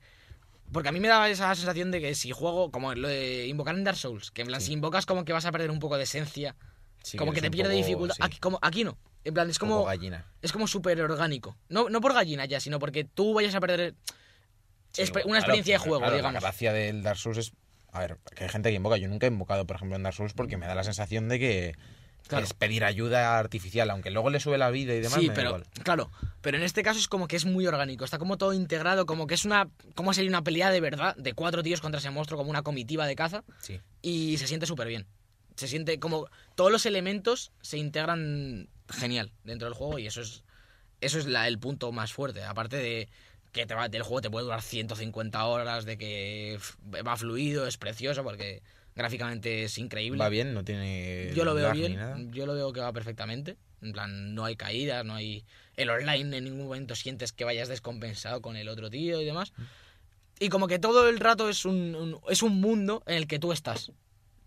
[0.72, 3.74] Porque a mí me daba esa sensación de que si juego, como lo de invocar
[3.74, 4.68] en Dark Souls, que en plan, Sí.
[4.68, 6.54] si invocas como que vas a perder un poco de esencia,
[7.02, 8.14] Sí, como que te pierde poco- dificultad.
[8.16, 8.98] sí, Aquí, como, aquí no.
[9.24, 9.84] En plan, es como...
[9.84, 10.26] gallina.
[10.42, 11.56] Es como súper orgánico.
[11.68, 13.94] No, no por gallina ya, sino porque tú vayas a perder
[14.92, 16.34] claro, una experiencia de juego, claro, digamos.
[16.34, 17.52] La gracia del Dark Souls es.
[17.92, 18.96] A ver, que hay gente que invoca.
[18.98, 21.38] Yo nunca he invocado, por ejemplo, en Dark Souls porque me da la sensación de
[21.38, 21.74] que
[22.26, 22.44] Claro.
[22.44, 25.18] es pedir ayuda artificial, aunque luego le sube la vida y demás.
[25.18, 25.66] sí, pero igual.
[25.82, 26.10] claro,
[26.42, 29.26] pero en este caso es como que es muy orgánico, está como todo integrado, como
[29.26, 32.36] que es una como sería una pelea de verdad de cuatro tíos contra ese monstruo
[32.36, 33.80] como una comitiva de caza Sí.
[34.02, 35.06] y se siente súper bien.
[35.56, 40.42] Se siente como todos los elementos se integran genial dentro del juego y eso es
[41.00, 43.08] eso es la, el punto más fuerte, aparte de
[43.52, 46.58] que te va, el juego te puede durar 150 horas, de que
[47.06, 48.62] va fluido, es precioso porque
[48.98, 50.18] gráficamente es increíble.
[50.18, 51.32] Va bien, no tiene.
[51.34, 53.56] Yo lo veo bien, yo lo veo que va perfectamente.
[53.80, 55.44] En plan, no hay caídas, no hay.
[55.76, 59.52] El online en ningún momento sientes que vayas descompensado con el otro tío y demás.
[60.40, 63.38] Y como que todo el rato es un, un- es un mundo en el que
[63.38, 63.92] tú estás.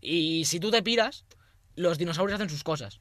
[0.01, 1.25] Y si tú te piras,
[1.75, 2.99] los dinosaurios hacen sus cosas.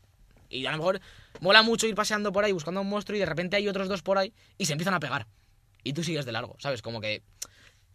[0.49, 1.01] Y a lo mejor
[1.41, 3.89] mola mucho ir paseando por ahí buscando a un monstruo y de repente hay otros
[3.89, 5.27] dos por ahí y se empiezan a pegar.
[5.83, 6.83] Y tú sigues de largo, ¿sabes?
[6.83, 7.23] Como que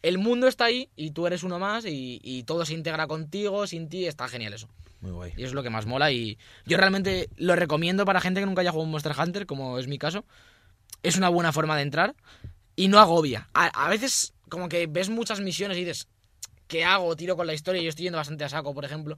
[0.06, 3.66] el mundo está ahí y tú eres uno más y, y todo se integra contigo,
[3.66, 4.70] sin ti, está genial eso.
[5.02, 5.34] Muy guay.
[5.36, 6.12] Y eso es lo que más mola.
[6.12, 6.38] Y
[6.68, 9.88] yo realmente lo recomiendo para gente que nunca haya jugado un Monster Hunter, como es
[9.88, 10.24] mi caso.
[11.02, 12.16] Es una buena forma de entrar
[12.76, 13.50] y no agobia.
[13.56, 16.08] A, a veces, como que ves muchas misiones y dices,
[16.68, 17.16] ¿qué hago?
[17.16, 17.82] Tiro con la historia.
[17.82, 19.18] Yo estoy yendo bastante a saco, por ejemplo.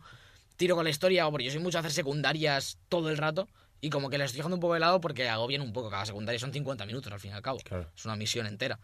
[0.56, 3.50] Tiro con la historia, o porque yo soy mucho a hacer secundarias todo el rato.
[3.82, 5.90] Y como que les estoy dejando un poco de lado porque agobian un poco.
[5.90, 7.60] Cada secundaria son 50 minutos al fin y al cabo.
[7.60, 7.92] Claro.
[7.94, 8.80] Es una misión entera.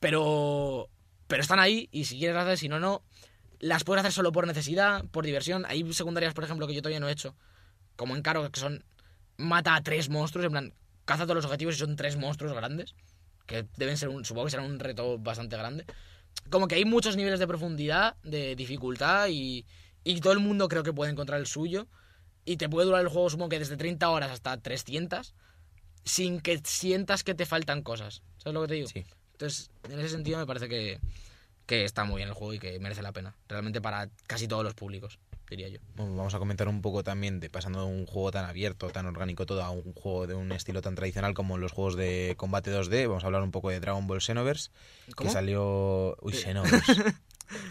[0.00, 0.88] Pero.
[1.26, 3.02] Pero están ahí y si quieres hacer, si no, no.
[3.60, 5.64] Las puedes hacer solo por necesidad, por diversión.
[5.66, 7.34] Hay secundarias, por ejemplo, que yo todavía no he hecho.
[7.96, 8.84] Como en Caro, que son.
[9.36, 10.74] Mata a tres monstruos, en plan.
[11.04, 12.94] Caza todos los objetivos y son tres monstruos grandes.
[13.46, 14.24] Que deben ser un.
[14.24, 15.86] Supongo que será un reto bastante grande.
[16.50, 19.64] Como que hay muchos niveles de profundidad, de dificultad y.
[20.06, 21.86] Y todo el mundo creo que puede encontrar el suyo.
[22.44, 25.34] Y te puede durar el juego, supongo que desde 30 horas hasta 300.
[26.04, 28.22] Sin que sientas que te faltan cosas.
[28.36, 28.88] ¿Sabes lo que te digo?
[28.88, 29.04] Sí.
[29.34, 30.98] Entonces, en ese sentido me parece que,
[31.66, 33.34] que está muy bien el juego y que merece la pena.
[33.48, 35.18] Realmente para casi todos los públicos,
[35.50, 35.78] diría yo.
[35.96, 39.06] Bueno, vamos a comentar un poco también de pasando de un juego tan abierto, tan
[39.06, 42.70] orgánico todo, a un juego de un estilo tan tradicional como los juegos de combate
[42.72, 43.08] 2D.
[43.08, 44.70] Vamos a hablar un poco de Dragon Ball Xenoverse,
[45.14, 45.28] ¿Cómo?
[45.28, 46.16] que salió...
[46.22, 46.32] Uy.
[46.32, 46.94] Xenoverse.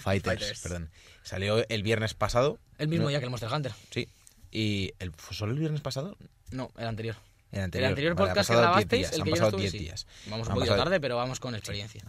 [0.02, 0.60] Fighters, Fighters.
[0.62, 0.92] perdón.
[1.24, 3.10] Salió el viernes pasado, El mismo No.
[3.10, 3.72] día que el Monster Hunter.
[3.90, 4.08] sí.
[4.52, 6.16] Y el, ¿fue solo el viernes pasado?
[6.52, 7.16] No, el anterior.
[7.54, 9.30] El anterior, el anterior Vale, ha podcast que pasado 10 grabasteis, días, el han que
[9.30, 9.80] yo pasado estuve, 10 sí.
[9.80, 10.08] días.
[10.28, 12.02] Vamos un Han poquito pasado- tarde, pero vamos con experiencia.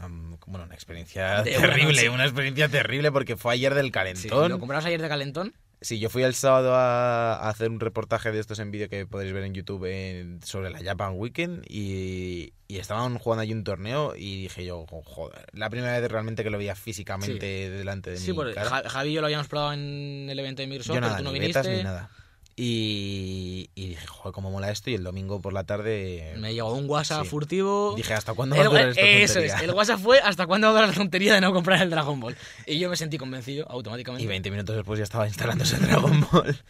[0.46, 4.50] Bueno, una experiencia De terrible, una experiencia terrible porque fue ayer del Sí, calentón.
[4.50, 5.54] lo compramos ayer de calentón.
[5.80, 9.34] Sí, yo fui el sábado a, hacer un reportaje de estos en vídeo que podéis
[9.34, 14.14] ver en YouTube en- sobre la Japan Weekend y, y estaban jugando allí un torneo
[14.16, 18.30] y dije yo, joder, la primera vez realmente que lo veía físicamente delante de Sí,
[18.30, 18.88] mi porque cara.
[18.88, 21.38] Javi y yo lo habíamos probado en el evento de yo pero tú no ni
[21.40, 21.76] viniste.
[21.76, 22.08] ni nada.
[22.56, 26.72] Y, y dije, joder, cómo mola esto y el domingo por la tarde Me llegó
[26.72, 27.28] un WhatsApp Sí.
[27.28, 27.94] furtivo.
[27.96, 29.56] dije, ¿hasta cuándo va a durar esta eso tontería?
[29.56, 31.90] es, el WhatsApp fue hasta cuándo va a durar la tontería de no comprar el
[31.90, 32.36] Dragon Ball.
[32.66, 34.22] Y yo me sentí convencido automáticamente.
[34.22, 36.56] Y 20 minutos después ya estaba instalándose el Dragon Ball.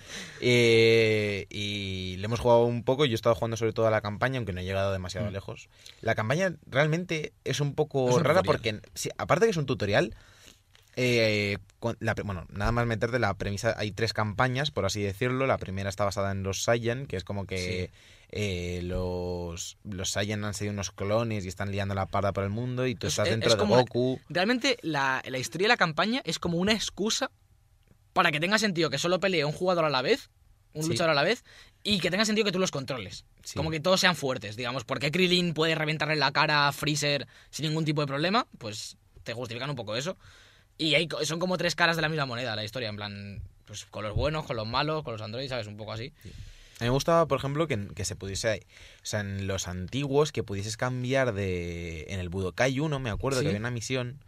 [0.46, 3.04] Eh, y le hemos jugado un poco.
[3.06, 5.32] Yo he estado jugando sobre todo a la campaña, aunque no he llegado demasiado Mm.
[5.32, 5.68] lejos.
[6.02, 10.14] La campaña realmente es un poco Es rara porque, sí, aparte que es un tutorial,
[10.96, 11.58] eh,
[12.00, 13.74] la bueno, nada más meterte la premisa.
[13.76, 15.46] Hay tres campañas, por así decirlo.
[15.46, 17.90] La primera está basada en los Saiyan, que es como que
[18.30, 22.50] eh, los, los Saiyan han sido unos clones y están liando la parda por el
[22.50, 22.86] mundo.
[22.86, 24.20] Y tú Es- estás es- dentro es de Goku.
[24.28, 27.30] Realmente la, la historia de la campaña es como una excusa
[28.12, 30.30] para que tenga sentido que solo pelee un jugador a la vez,
[30.72, 30.90] un Sí.
[30.90, 31.44] luchador a la vez,
[31.82, 33.24] y que tenga sentido que tú los controles.
[33.42, 33.56] Sí.
[33.56, 34.84] Como que todos sean fuertes, digamos.
[34.84, 39.34] Porque Krillin puede reventarle la cara a Freezer sin ningún tipo de problema, pues te
[39.34, 40.16] justifican un poco eso.
[40.78, 43.84] Y hay, son como tres caras de la misma moneda la historia, en plan, pues
[43.86, 45.66] con los buenos, con los malos, con los androides, ¿sabes?
[45.66, 46.12] Un poco así.
[46.80, 48.66] A mí me gustaba, por ejemplo, que, que se pudiese.
[48.96, 52.06] O sea, en los antiguos, que pudieses cambiar de.
[52.08, 53.44] En el Budokai 1, me acuerdo Sí.
[53.44, 54.18] que había una misión.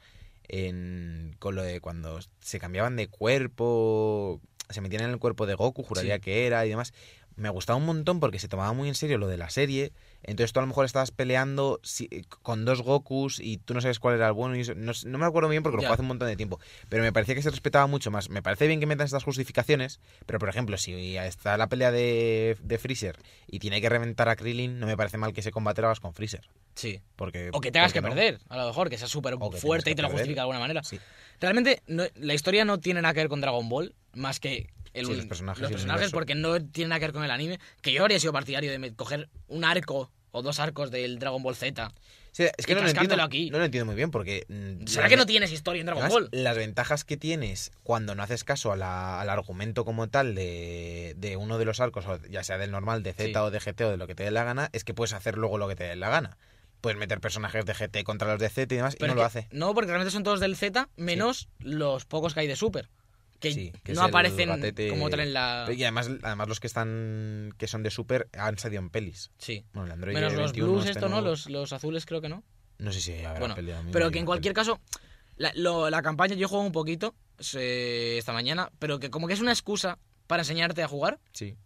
[0.49, 4.40] En, con lo de cuando se cambiaban de cuerpo.
[4.70, 6.20] Se metían en el cuerpo de Goku, juraría Sí.
[6.20, 6.92] que era y demás.
[7.34, 9.92] Me gustaba un montón porque se tomaba muy en serio lo de la serie.
[10.27, 12.09] Entonces tú a lo mejor estabas peleando si-
[12.43, 14.57] con dos Gokus y tú no sabes cuál era el bueno.
[14.57, 16.59] Y eso- no, no me acuerdo bien porque lo jugué hace un montón de tiempo.
[16.89, 18.29] Pero me parecía que se respetaba mucho más.
[18.29, 20.01] Me parece bien que metan estas justificaciones.
[20.27, 23.16] Pero por ejemplo, si está la pelea de, de Freezer
[23.47, 26.01] y tiene que reventar a Krillin, no me parece mal que ese combate lo hagas
[26.01, 26.49] con Freezer.
[26.74, 27.01] Sí.
[27.14, 30.03] Porque, O que tengas que perder, a lo mejor, que seas súper fuerte y te
[30.03, 30.83] lo justifica de alguna manera.
[30.83, 30.99] Sí.
[31.41, 35.07] Realmente, no- la historia no tiene nada que ver con Dragon Ball, más que el,
[35.07, 37.59] Sí, los personajes porque no tiene nada que ver con el anime.
[37.82, 41.55] Que yo habría sido partidario de coger un arco o dos arcos del Dragon Ball
[41.57, 41.92] Z.
[42.32, 43.49] Sí, es que Y no lo, entiendo, cascártelo aquí.
[43.51, 44.44] no lo entiendo muy bien porque...
[44.49, 46.42] mm, ¿Será que no tienes historia en Dragon Además, Ball?
[46.42, 51.14] las ventajas que tienes cuando no haces caso a la- al argumento como tal de,
[51.16, 53.34] de uno de los arcos, ya sea del normal, de Z Sí.
[53.36, 55.38] o de GT o de lo que te dé la gana, es que puedes hacer
[55.38, 56.36] luego lo que te dé la gana.
[56.82, 59.49] Puedes meter personajes de GT contra los de Z y demás, y no lo hace.
[59.51, 62.90] No, porque realmente son todos del Z, menos los pocos que hay de Super.
[63.41, 64.49] Que, Sí, que no aparecen
[64.91, 65.66] como tal en la...
[65.74, 69.30] Y además, además los que están que son de Super han salido en pelis.
[69.39, 69.64] Sí.
[69.72, 71.20] Bueno, el Android Menos los 21 blues, este esto, ¿no?
[71.20, 72.43] Los, los azules creo que no.
[72.78, 73.55] No sé si habrá Bueno,
[73.93, 74.66] Pero que en cualquier peli.
[74.66, 74.80] caso,
[75.37, 79.41] la, lo- la campaña yo juego un poquito esta mañana, pero que como que es
[79.41, 81.57] una excusa para enseñarte a jugar, Sí.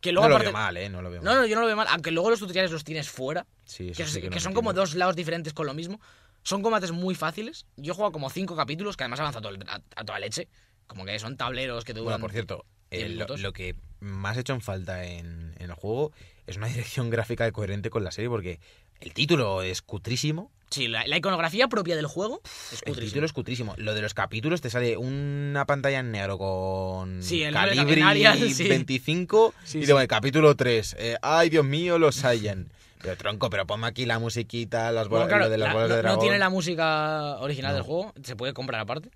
[0.00, 0.52] que No luego lo aparte...
[0.52, 0.88] veo mal, ¿eh?
[0.88, 1.40] No lo veo No, mal.
[1.42, 4.02] no, yo no lo veo mal, aunque luego los tutoriales los tienes fuera, Sí, eso
[4.02, 6.00] que, sí que no lo son como dos lados diferentes con lo mismo.
[6.44, 7.66] Son combates muy fáciles.
[7.76, 10.48] Yo he jugado como cinco capítulos, que además avanza a, a toda leche.
[10.92, 12.14] Como que son tableros que te duran...
[12.20, 16.12] Bueno, por cierto, eh, lo, que más he hecho en falta en, en el juego
[16.46, 18.60] es una dirección gráfica coherente con la serie, porque
[19.00, 20.52] el título es cutrísimo.
[20.70, 23.06] Sí, la, la iconografía propia del juego es El cutrísimo.
[23.08, 23.74] título es cutrísimo.
[23.78, 28.06] Lo de los capítulos te sale una pantalla en negro con Sí, el Calibri en
[28.06, 28.68] Arial, sí.
[28.68, 30.96] 25 Sí, y luego el capítulo 3.
[30.98, 32.70] eh, Ay, Dios mío, los Saiyan.
[33.02, 35.72] Pero tronco, pero ponme aquí la musiquita, las bolas, Bueno, claro, lo de las la-
[35.74, 36.20] bolas no, de no dragón.
[36.22, 37.74] tiene la música original No.
[37.74, 39.10] del juego, se puede comprar aparte.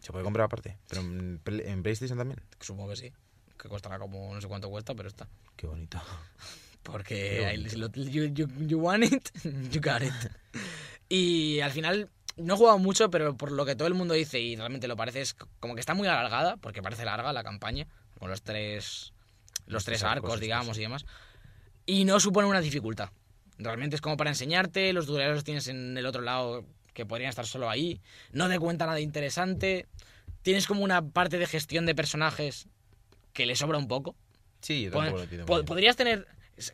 [0.00, 0.76] Se puede comprar aparte.
[0.88, 2.40] Pero en, en PlayStation también.
[2.60, 3.12] Supongo que sí.
[3.58, 5.28] Que costará como no sé cuánto cuesta, pero está.
[5.56, 6.00] Qué bonito.
[6.82, 7.76] Porque Qué bonito.
[7.78, 9.28] lo- you, you- you want it,
[9.70, 10.12] you got it.
[11.08, 14.40] y al final no he jugado mucho, pero por lo que todo el mundo dice
[14.40, 17.86] y realmente lo parece es como que está muy alargada, porque parece larga la campaña,
[18.18, 19.12] con los tres
[19.66, 21.04] los tres arcos digamos, y demás.
[21.86, 23.10] y no supone una dificultad.
[23.58, 27.30] Realmente es como para enseñarte, los duelos los tienes en el otro lado que podrían
[27.30, 28.00] estar solo ahí,
[28.32, 29.86] no te cuenta nada interesante,
[30.42, 32.68] tienes como una parte de gestión de personajes
[33.32, 34.16] que le sobra un poco.
[34.60, 36.26] Sí, yo tampoco lo podrías tener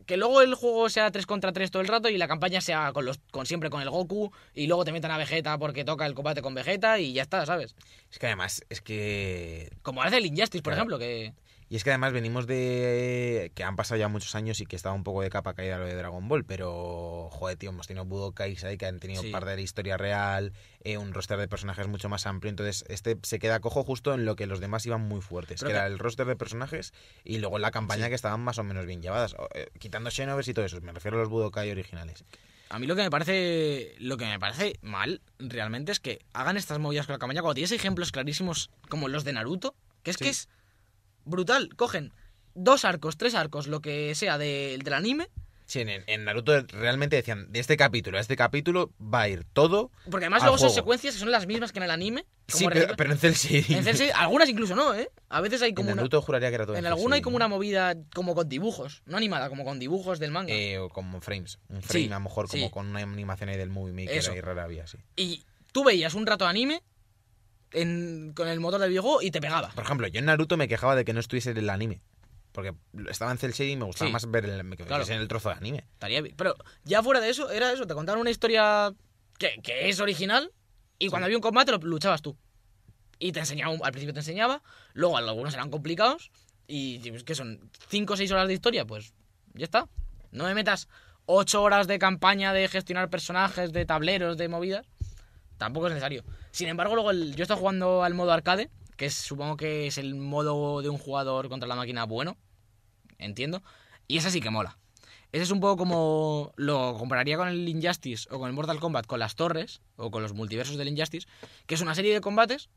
[0.07, 2.93] que luego el juego sea 3 contra 3 todo el rato y la campaña sea
[2.93, 6.07] con los con siempre con el Goku y luego te metan a Vegeta porque toca
[6.07, 7.77] el combate con Vegeta y ya está, ¿sabes?
[8.11, 10.79] Es que además, es que Como hace el Injustice, por Claro.
[10.79, 11.35] ejemplo, que
[11.69, 13.51] Y es que además venimos de.
[13.57, 15.85] que han pasado ya muchos años y que estaba un poco de capa caída lo
[15.87, 17.29] de Dragon Ball, pero.
[17.33, 19.31] Joder, tío, hemos tenido Budokais ahí que han tenido Sí.
[19.33, 20.53] parte de la historia real,
[20.85, 22.51] eh, un roster de personajes mucho más amplio.
[22.51, 25.71] Entonces, este se queda cojo justo en lo que los demás iban muy fuertes, Pero
[25.71, 26.93] que que- era el roster de personajes
[27.25, 28.11] y luego la campaña Sí.
[28.11, 29.35] que estaban más o menos bien llevadas.
[29.55, 32.25] Eh, quitando Xenoverse y todo eso, me refiero a los Budokai originales.
[32.69, 36.57] A mí lo que me parece lo que me parece mal realmente es que hagan
[36.57, 40.17] estas movidas con la campaña cuando tienes ejemplos clarísimos como los de Naruto, que es
[40.17, 40.25] Sí.
[40.25, 40.49] que es
[41.27, 42.13] brutal, cogen
[42.55, 45.29] dos arcos, tres arcos, lo que sea de- del anime,
[45.69, 49.43] Sí, en, en Naruto realmente decían, de este capítulo a este capítulo va a ir
[49.53, 49.91] todo.
[50.09, 52.25] porque además luego son secuencias que son las mismas que en el anime.
[52.47, 53.77] Sí, pero, pero en Shading.
[53.79, 55.11] en Shading- algunas incluso no, ¿eh?
[55.29, 57.21] A veces hay En como una, Naruto juraría que era todo en Cell alguna hay
[57.23, 60.55] como una movida como con dibujos, no animada, como con dibujos del manga.
[60.55, 61.59] Eh, o como frames.
[61.69, 62.71] Un frame Sí, a lo mejor como sí.
[62.71, 64.31] con una animación ahí del Movie Maker Eso.
[64.31, 64.99] ahí rara había, sí.
[65.17, 66.81] Y tú veías un rato anime
[67.73, 69.71] en- con el motor del videojuego y te pegaba.
[69.71, 72.01] Por ejemplo, yo en Naruto me quejaba de que no estuviese en el anime.
[72.53, 72.75] Porque
[73.11, 74.13] estaba en Cell Shading y me gustaba Sí.
[74.13, 75.05] más ver el, que Claro.
[75.07, 75.85] en el trozo de anime.
[75.93, 76.35] Estaría bien.
[76.37, 76.55] Pero
[76.85, 78.95] ya fuera de eso, era eso, te contaron una historia
[79.39, 80.51] que, que es original
[80.99, 82.37] y cuando había un combate lo luchabas tú.
[83.19, 84.63] Y te enseñaba, un- al principio te enseñaba,
[84.95, 86.31] luego algunos eran complicados
[86.67, 87.71] y pues, ¿qué son?
[87.91, 88.87] ¿5 o 6 horas de historia?
[88.87, 89.13] Pues
[89.53, 89.87] ya está.
[90.31, 90.89] No me metas
[91.27, 94.87] 8 horas de campaña de gestionar personajes, de tableros, de movidas.
[95.59, 96.25] Tampoco es necesario.
[96.51, 99.99] Sin embargo, luego el- yo estoy jugando al modo arcade, que es, supongo que es
[99.99, 102.37] el modo de un jugador contra la máquina bueno.
[103.19, 103.63] Entiendo.
[104.09, 104.79] Y esa sí que mola.
[105.33, 109.07] Ese es un poco como lo compararía con el Injustice o con el Mortal Kombat
[109.07, 111.27] con las torres o con los multiversos del Injustice,
[111.67, 112.69] que es una serie de combates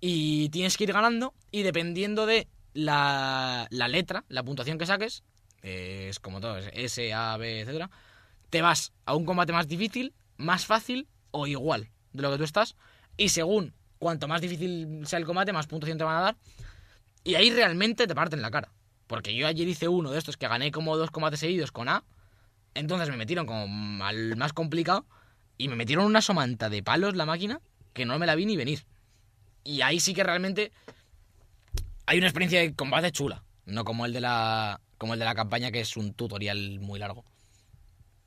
[0.00, 5.22] y tienes que ir ganando y dependiendo de la, la letra, la puntuación que saques,
[5.62, 7.90] eh, es como todo, es S, A, B, etcétera,
[8.50, 12.44] te vas a un combate más difícil, más fácil o igual de lo que tú
[12.44, 12.76] estás
[13.16, 16.36] y según cuanto más difícil sea el combate, más puntuación te van a dar
[17.24, 18.70] y ahí realmente te parten la cara.
[19.06, 22.04] Porque yo ayer hice uno de estos que gané como dos combates seguidos con A.
[22.74, 25.06] Entonces me metieron como al más complicado.
[25.56, 27.60] Y me metieron una somanta de palos la máquina
[27.92, 28.84] que no me la vi ni venir.
[29.62, 30.72] Y ahí sí que realmente
[32.06, 33.42] hay una experiencia de combate chula.
[33.64, 34.80] No como el de la.
[34.98, 37.24] como el de la campaña, que es un tutorial muy largo.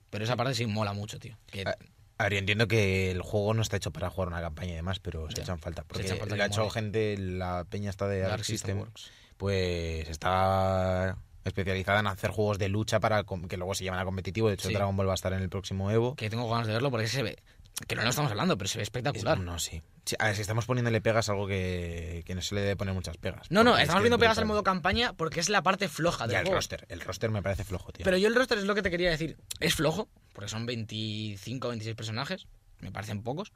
[0.09, 1.37] Pero esa parte sí mola mucho, tío.
[1.65, 1.75] Ah,
[2.19, 4.75] A ver, yo entiendo que el juego no está hecho para jugar una campaña y
[4.75, 5.83] demás, pero se echan falta.
[5.83, 9.11] Porque echan falta lo ha hecho gente, la peña está de Arc Dark System Works.
[9.37, 14.47] pues está especializada en hacer juegos de lucha para que luego se llevan a competitivo.
[14.49, 14.73] De hecho, Sí.
[14.73, 16.15] Dragon Ball va a estar en el próximo Evo.
[16.15, 17.37] que tengo ganas de verlo porque se ve.
[17.85, 19.39] Que no lo estamos hablando, pero se ve Es- espectacular.
[19.39, 19.81] no, sí.
[20.05, 22.93] Sí, A ver, si estamos poniéndole pegas, algo que, que no se le debe poner
[22.93, 23.51] muchas pegas.
[23.51, 25.87] No, no, es estamos que viendo es pegas al modo campaña porque es la parte
[25.89, 26.55] floja Ya, del el juego.
[26.57, 26.85] roster.
[26.89, 28.03] El roster me parece flojo, tío.
[28.05, 29.37] Pero yo el roster es lo que te quería decir.
[29.59, 32.47] Es flojo, porque son 25 o 26 personajes.
[32.79, 33.51] Me parecen pocos.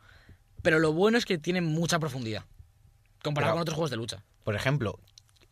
[0.62, 2.44] Pero lo bueno es que tiene mucha profundidad.
[3.24, 4.24] Comparado Pero- con otros juegos de lucha.
[4.44, 5.00] Por ejemplo,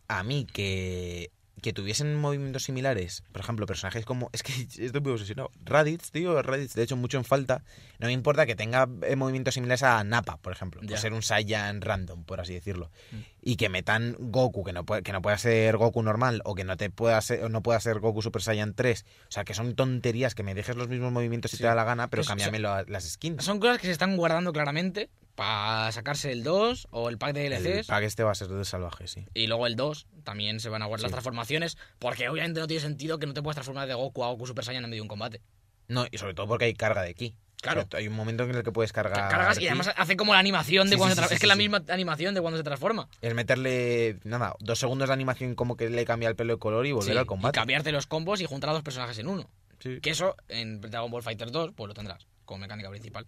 [0.06, 4.30] a mí que, que tuviesen movimientos similares, por ejemplo, personajes como.
[4.32, 4.52] Es que
[4.84, 5.50] estoy muy obsesionado.
[5.64, 7.62] Raditz, tío, Raditz, de hecho, mucho en falta.
[7.98, 10.80] No me importa que tenga eh, movimientos similares a Nappa, por ejemplo.
[10.80, 12.90] Por ser un Saiyan random, por así decirlo.
[13.12, 13.16] Mm.
[13.42, 16.64] Y que metan Goku, que no, puede, que no pueda ser Goku normal, o que
[16.64, 19.04] no te pueda ser, o no pueda ser Goku Super Saiyan 3.
[19.28, 21.62] O sea, que son tonterías, que me dejes los mismos movimientos si Sí.
[21.62, 23.44] te da la gana, pero Que son- cámbiame las skins.
[23.44, 25.10] Son cosas que se están guardando claramente
[25.40, 27.86] para sacarse el 2 o el pack de El DLCs.
[27.86, 29.24] pack este va a ser de salvaje, sí.
[29.32, 31.14] Y luego el 2 también se van a guardar las Sí.
[31.14, 31.78] transformaciones.
[31.98, 34.64] Porque obviamente no tiene sentido que no te puedas transformar de Goku a Goku Super
[34.66, 35.40] Saiyan en medio de un combate.
[35.88, 37.34] No, y sobre todo porque hay carga de ki.
[37.62, 37.80] Claro.
[37.80, 39.30] O sea, hay un momento en el que puedes cargar.
[39.30, 41.46] Cargas y además hace como la animación de Sí, cuando sí, se sí, Es que
[41.46, 43.08] la misma animación de cuando se transforma.
[43.22, 46.86] Es meterle, nada, dos segundos de animación como que le cambia el pelo de color
[46.86, 47.58] y volver al Y combate.
[47.58, 49.48] cambiarte los combos y juntar a dos personajes en uno.
[49.78, 50.00] Sí.
[50.02, 53.24] Que eso en Dragon Ball Fighter 2 pues lo tendrás como mecánica principal.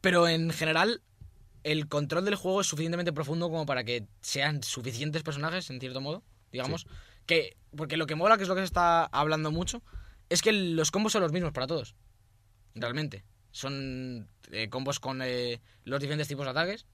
[0.00, 1.02] Pero en general
[1.66, 6.00] el control del juego es suficientemente profundo como para que sean suficientes personajes en cierto
[6.00, 6.86] modo, digamos,
[7.26, 9.82] que porque lo que mola, que es lo que se está hablando mucho,
[10.28, 11.96] es que los combos son los mismos para todos.
[12.76, 13.24] Realmente.
[13.50, 16.86] Son eh, combos con eh, los diferentes tipos de ataques.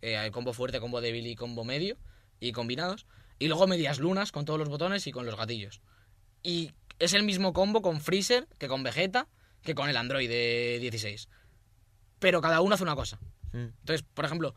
[0.00, 1.98] Eh, hay combo fuerte, combo débil y combo medio.
[2.38, 3.06] Y combinados.
[3.40, 5.80] Y luego medias lunas con todos los botones y con los gatillos.
[6.44, 6.70] Y
[7.00, 9.26] es el mismo combo con Freezer que con Vegeta
[9.62, 11.28] que con el Android de 16.
[12.20, 13.18] Pero cada uno hace una cosa.
[13.52, 13.72] Mm.
[13.80, 14.54] Entonces, por ejemplo,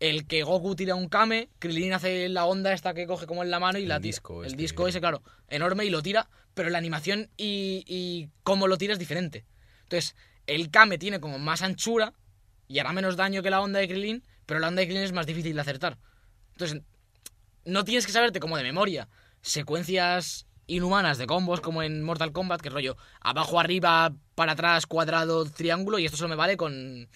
[0.00, 3.50] el que Goku tira un Kame, Krillin hace la onda esta que coge como en
[3.50, 4.08] la mano y El la tira.
[4.08, 8.28] disco el este disco ese, claro, enorme y lo tira, pero la animación y, y
[8.42, 9.44] cómo lo tira es diferente.
[9.82, 10.16] Entonces,
[10.46, 12.12] el Kame tiene como más anchura
[12.68, 15.12] y hará menos daño que la onda de Krillin, pero la onda de Krillin es
[15.12, 15.98] más difícil de acertar.
[16.52, 16.82] Entonces,
[17.64, 19.08] no tienes que saberte como de memoria
[19.40, 24.86] secuencias inhumanas de combos como en Mortal Kombat, que es rollo abajo, arriba, para atrás,
[24.86, 27.08] cuadrado, triángulo, y esto solo me vale con,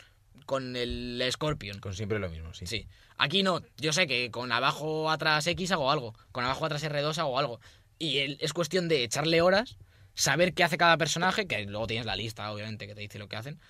[0.48, 1.78] con el Scorpion.
[1.78, 2.66] Con siempre lo mismo, sí.
[2.66, 2.88] Sí.
[3.18, 7.18] Aquí no, yo sé que con abajo, atrás X hago algo, con abajo, atrás R2
[7.18, 7.60] hago algo.
[7.98, 9.76] Y el- es cuestión de echarle horas,
[10.14, 13.28] saber qué hace cada personaje, que luego tienes la lista, obviamente, que te dice lo
[13.28, 13.60] que hacen,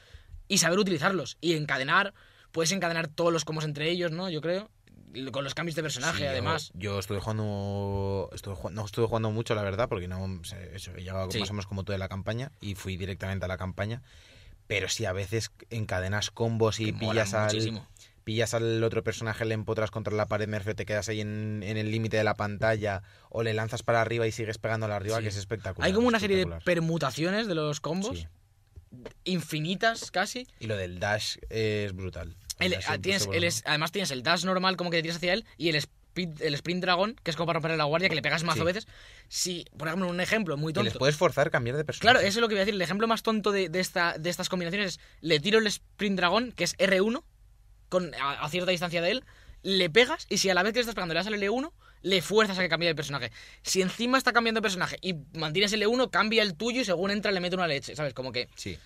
[0.47, 1.37] y saber utilizarlos.
[1.41, 2.14] Y encadenar,
[2.53, 4.31] puedes encadenar todos los combos entre ellos, ¿no?
[4.31, 4.70] Yo creo.
[5.33, 6.70] Con los cambios de personaje, Sí, yo- además.
[6.74, 8.31] Yo, estuve jugando.
[8.33, 10.41] Estuve, no estuve jugando mucho, la verdad, porque no.
[10.74, 11.41] Eso, he llegado Sí.
[11.41, 14.03] más o menos como tú de la campaña y fui directamente a la campaña.
[14.68, 17.88] Pero sí, a veces encadenas combos y que pillas al, muchísimo.
[18.22, 21.76] pillas al otro personaje, le empotras contra la pared, Merfe, te quedas ahí en, en
[21.76, 25.22] el límite de la pantalla, o le lanzas para arriba y sigues pegándole arriba, Sí.
[25.24, 25.86] que es espectacular.
[25.88, 28.26] Hay como una serie de permutaciones de los combos, Sí.
[29.24, 30.46] infinitas casi.
[30.60, 32.36] Y lo del dash es brutal.
[32.58, 33.36] El El- dash ah, es tienes, brutal.
[33.38, 35.76] el es- además tienes el dash normal como que te tiras hacia él y el
[36.24, 38.64] el sprint dragón, que es como para romper la guardia, que le pegas mazo Sí.
[38.64, 38.86] veces.
[39.28, 40.98] Si, por ejemplo, un ejemplo muy Que les tonto.
[41.00, 42.02] puedes forzar a cambiar de personaje.
[42.12, 42.74] Claro, eso es lo que voy a decir.
[42.74, 46.16] El ejemplo más tonto de, de esta, de estas combinaciones es, le tiro el sprint
[46.16, 47.22] dragón, que es R1,
[47.88, 49.24] con, a, a cierta distancia de él,
[49.62, 51.72] le pegas y si a la vez que le estás pegando le das al L1,
[52.02, 53.32] le fuerzas a que cambie de personaje.
[53.62, 57.32] Si encima está cambiando de personaje y mantienes L1, cambia el tuyo y según entra
[57.32, 58.14] le mete una leche, ¿sabes?
[58.14, 58.78] Como que Sí.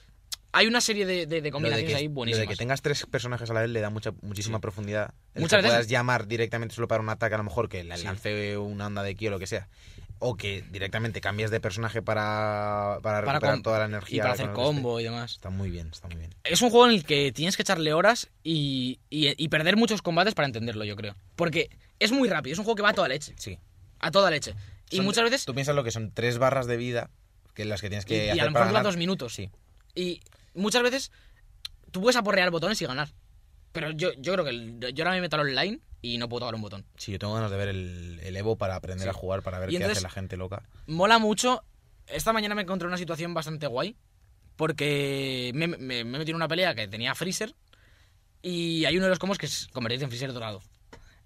[0.52, 2.46] Hay una serie de, de- de Lo de, combinaciones que, ahí lo buenísimas.
[2.48, 4.62] de que tengas tres personajes a la vez le da mucha, muchísima Sí.
[4.62, 5.14] profundidad.
[5.34, 7.82] El Muchas que veces- puedas llamar directamente solo para un ataque, a lo mejor que
[7.84, 8.04] le Sí.
[8.04, 9.68] lance una onda de ki o lo que sea.
[10.24, 14.22] O que directamente cambies de personaje para, para Para recuperar com- toda la y energía.
[14.22, 15.32] para hacer combo y demás.
[15.32, 16.34] Está muy bien, está muy bien.
[16.44, 20.00] Es un juego en el que tienes que echarle horas y, y- y perder muchos
[20.00, 21.16] combates para entenderlo, yo creo.
[21.34, 23.34] Porque es muy rápido, es un juego que va a toda leche.
[23.36, 23.58] Sí.
[23.98, 24.54] A toda leche.
[24.90, 25.44] Y Son- muchas veces.
[25.44, 27.10] Tú piensas lo que son tres barras de vida,
[27.54, 29.34] que las que tienes Y, que y hacer a lo mejor dura dos minutos.
[29.34, 29.50] Sí.
[29.96, 30.20] Y
[30.54, 31.12] muchas veces
[31.90, 33.08] tú puedes aporrear botones y ganar.
[33.72, 36.40] Pero yo, yo creo que el- yo ahora me meto al online y no puedo
[36.40, 36.84] tocar un botón.
[36.96, 39.08] Sí, yo tengo ganas de ver el, el Evo para aprender Sí.
[39.10, 40.62] a jugar, para ver Y qué entonces- hace la gente loca.
[40.86, 41.64] Mola mucho.
[42.06, 43.96] Esta mañana me encontré una situación bastante guay.
[44.56, 47.54] Porque me, me, me metido en una pelea que tenía Freezer.
[48.42, 50.60] Y hay uno de los combos que es convertirse en Freezer dorado.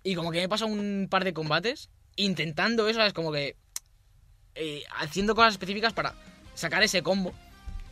[0.05, 3.57] Y como que me he pasado un par de combates intentando eso, es como que
[4.55, 6.14] eh, haciendo cosas específicas para
[6.55, 7.35] sacar ese combo.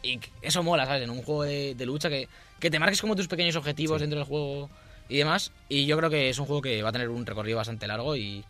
[0.04, 1.02] Y eso mola, ¿sabes?
[1.02, 2.28] En un juego de, de lucha que,
[2.60, 4.02] que te marques como tus pequeños objetivos Sí.
[4.02, 4.68] dentro del juego
[5.08, 5.50] y demás.
[5.68, 8.14] Y yo creo que es un juego que va a tener un recorrido bastante largo
[8.16, 8.44] y,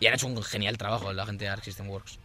[0.00, 2.18] y han hecho un genial trabajo la gente de Arc System Works,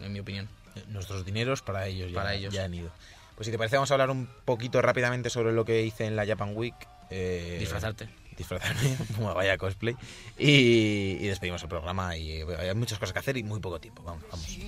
[0.00, 0.48] en mi opinión.
[0.88, 2.52] Nuestros dineros para ellos ya, Para ellos.
[2.54, 2.90] ya han ido.
[3.36, 6.16] Pues si te parece, vamos a hablar un poquito rápidamente sobre lo que hice en
[6.16, 6.74] la Japan Week.
[7.10, 8.08] eh, Disfrazarte.
[8.36, 9.94] Disfrazarme, como vaya cosplay.
[10.38, 12.16] Y, y despedimos el programa.
[12.16, 14.02] Y hay muchas cosas que hacer y muy poco tiempo.
[14.02, 14.58] Vamos, vamos.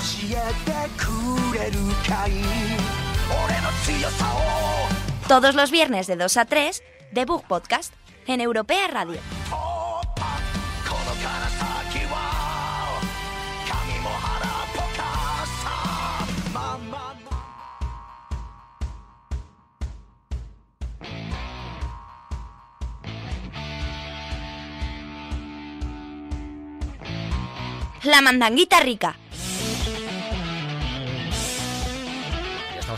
[0.00, 2.30] すげえやつに教えてくれるかい
[3.46, 4.38] 俺の強さを
[5.28, 6.82] Todos los viernes de 2 a 3,
[7.14, 7.92] The Book Podcast,
[8.26, 9.18] en Europea Radio.
[9.48, 9.54] こ
[10.90, 13.00] のから先は
[13.66, 14.44] 神も腹
[14.74, 17.30] ポカさまんまの
[28.04, 29.14] La mandanguita rica.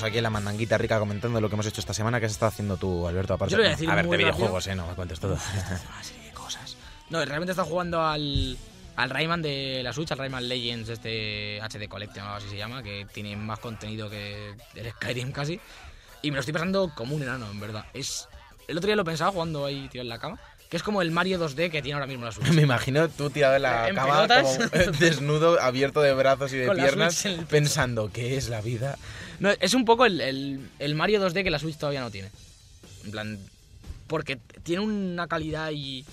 [0.01, 2.19] estamos aquí en la mandanguita rica comentando lo que hemos hecho esta semana.
[2.19, 3.35] ¿Qué has estado haciendo tú, Alberto?
[3.35, 4.73] Aparte, Yo lo voy a decir a ver, muy videojuegos, ¿eh?
[4.73, 5.33] No me cuentes todo.
[5.33, 6.75] Una serie de cosas.
[7.11, 8.57] No, realmente está jugando al,
[8.95, 12.81] al Rayman de la Switch, al Rayman Legends, este HD Collection o así se llama,
[12.81, 15.59] que tiene más contenido que el Skyrim casi.
[16.23, 17.85] Y me lo estoy pasando como un enano, en verdad.
[17.93, 18.27] Es
[18.67, 20.39] El otro día lo pensaba jugando ahí tirado en la cama,
[20.71, 22.47] que es como el Mario 2D que tiene ahora mismo la Switch.
[22.53, 26.65] Me imagino tú tirado en la En cama, como desnudo, abierto de brazos y de
[26.67, 28.97] Con piernas, pensando, ¿qué es la vida?
[29.41, 32.31] No, es un poco el, el- el Mario 2D que la Switch todavía no tiene.
[33.03, 33.37] En plan,
[34.07, 36.05] porque tiene una calidad y,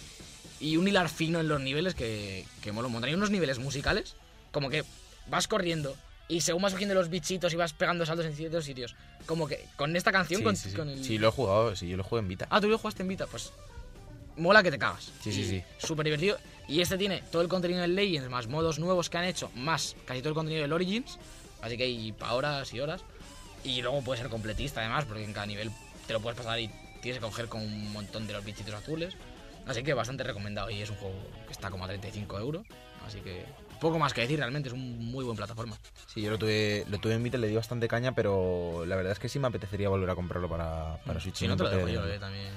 [0.59, 3.09] y un hilar fino en los niveles que, que mola un montón.
[3.11, 4.17] Hay unos niveles musicales,
[4.51, 4.83] como que
[5.29, 5.95] vas corriendo
[6.27, 8.97] y según vas cogiendo los bichitos y vas pegando saltos en ciertos sitios.
[9.25, 10.77] Como que con esta canción, Sí, con, sí, sí.
[10.77, 11.05] con el...
[11.05, 12.47] Sí, lo he jugado, sí, yo lo juego en Vita.
[12.51, 13.53] Ah, tú lo jugaste en Vita, pues
[14.39, 15.13] mola que te cagas.
[15.23, 15.63] Sí, sí, sí.
[15.79, 16.39] Súper divertido.
[16.67, 19.97] Y este tiene todo el contenido del Legends, más modos nuevos que han hecho, más
[20.05, 21.19] casi todo el contenido del Origins.
[21.63, 23.03] Así que hay pa' horas y horas.
[23.65, 25.71] Y luego puede ser completista además, porque en cada nivel
[26.07, 26.71] te lo puedes pasar y
[27.03, 29.15] tienes que coger con un montón de los bichitos azules.
[29.67, 30.71] Así que bastante recomendado.
[30.71, 31.17] Y es un juego
[31.47, 32.67] que está como a 35 euros.
[33.07, 33.45] Así que
[33.81, 35.77] poco más que decir realmente, es un muy buen plataforma.
[36.07, 39.13] Sí, yo lo tuve, lo tuve en Vita, le di bastante caña, pero la verdad
[39.13, 41.37] es que sí me apetecería volver a comprarlo para, para Switch.
[41.37, 42.53] Si no te lo dejo yo eh, también.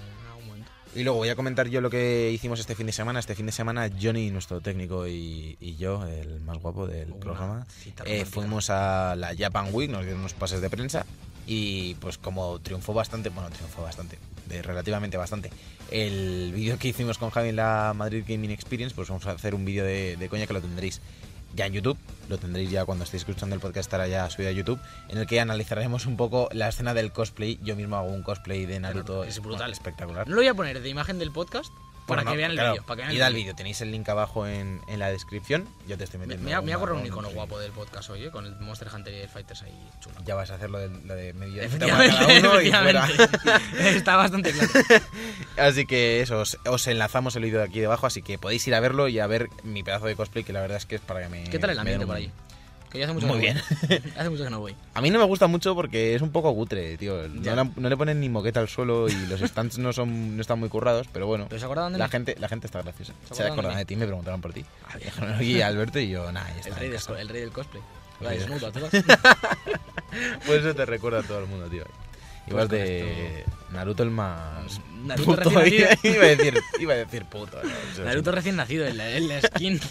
[0.94, 3.20] Y luego voy a comentar yo lo que hicimos este fin de semana.
[3.20, 7.20] Este fin de semana Johnny, nuestro técnico, y, y yo, el más guapo del Una
[7.20, 7.68] programa,
[8.06, 11.06] eh, fuimos a la Japan Week, nos dieron unos pases de prensa
[11.48, 15.50] y pues como triunfó bastante, bueno, triunfó bastante, de relativamente bastante,
[15.89, 19.56] el vídeo que hicimos con Javi en la Madrid Gaming Experience, pues vamos a hacer
[19.56, 21.02] un vídeo de, de coña que lo tendréis
[21.56, 21.97] ya en YouTube,
[22.30, 24.80] lo tendréis ya cuando estéis escuchando el podcast estará ya subido a YouTube,
[25.10, 27.60] en el que analizaremos un poco la escena del cosplay.
[27.64, 29.60] Yo mismo hago un cosplay de Naruto es brutal.
[29.60, 30.28] bueno, espectacular.
[30.28, 31.72] No lo voy a poner de imagen del podcast
[32.12, 32.84] para Bueno, que vean el claro, vídeo.
[32.86, 33.55] Para que vean id el al vídeo.
[33.55, 35.68] tenéis el link abajo en, en la descripción.
[35.88, 36.45] Yo te estoy Me, metiendo.
[36.49, 38.32] me, ha- me ha un un icono guapo del podcast hoy, ¿eh?
[38.32, 40.16] con el Monster Hunter y el Fighters ahí chulo.
[40.26, 43.05] Ya vas a hacer lo de, lo de medio Efectivamente, cada uno y fuera.
[43.05, 43.89] efectivamente.
[43.97, 44.70] Está bastante claro.
[45.57, 48.76] Así que eso, os, os enlazamos el vídeo de aquí debajo, así que podéis ir
[48.76, 51.01] a verlo y a ver mi pedazo de cosplay, que la verdad es que es
[51.01, 51.43] para que me.
[51.45, 52.32] ¿Qué tal el ambiente den por un- ahí?
[52.92, 53.58] Que ya hace mucho Muy que bien.
[53.58, 54.12] no voy.
[54.18, 54.76] hace mucho que no voy.
[54.94, 57.28] A mí no me gusta mucho porque es un poco cutre, tío.
[57.30, 60.42] No, le- no le ponen ni moqueta al suelo y los stands no son no
[60.42, 61.46] están muy currados, pero bueno.
[61.48, 62.12] ¿Pero se acuerdan de La mí?
[62.12, 63.14] gente, la gente está graciosa.
[63.30, 63.80] ¿Se Se de acordaron mí?
[63.80, 64.66] de ti, me preguntaron por ti.
[64.88, 66.50] Ah, aquí Alberto y yo, nada.
[66.66, 67.82] El rey, del, el rey del cosplay.
[70.46, 71.84] Por eso te recuerda a todo el mundo, tío.
[72.48, 74.82] Y Pues de Naruto el más.
[75.06, 75.50] Naruto puto.
[75.50, 76.14] recién nacido.
[76.16, 77.58] iba, a decir, iba a decir puto.
[78.04, 78.36] Naruto sí.
[78.36, 79.80] recién nacido en la, en la skin.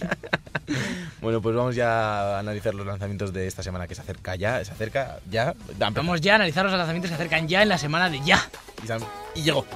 [1.20, 4.64] Bueno, pues vamos ya a analizar los lanzamientos de esta semana que se acerca ya.
[4.64, 5.54] Se acerca ya.
[5.78, 8.48] Vamos ya a analizar los lanzamientos que se acercan ya en la semana de ya.
[9.34, 9.66] Y, y llegó.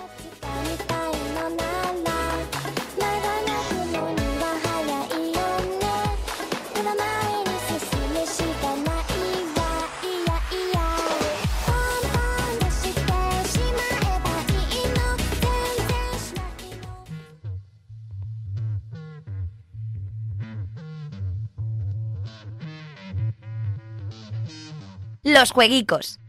[25.25, 26.21] Los jueguicos.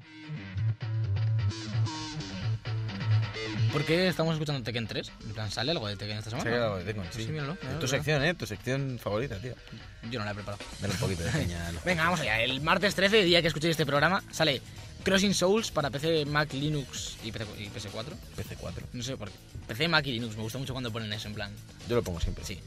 [3.76, 5.12] ¿Por qué estamos escuchando Tekken 3?
[5.26, 6.50] En plan, ¿sale algo de Tekken esta semana?
[6.50, 7.30] Sí, algo de Tekken, Sí, sí.
[7.30, 8.34] míralo, míralo, tu sección, ¿eh?
[8.34, 9.54] Tu sección favorita, tío.
[10.10, 10.64] Yo no la he preparado.
[10.80, 11.74] Dale un poquito de peña.
[11.84, 12.42] Venga, vamos allá.
[12.42, 14.62] El martes 13, día que escuchéis este programa, sale
[15.04, 18.14] Crossing Souls para PC, Mac, Linux y, PC, y PS4.
[18.38, 18.74] PC4.
[18.94, 19.36] No sé por qué.
[19.68, 20.38] PC, Mac y Linux.
[20.38, 21.52] Me gusta mucho cuando ponen eso en plan.
[21.90, 22.46] Yo lo pongo siempre.
[22.46, 22.58] Sí.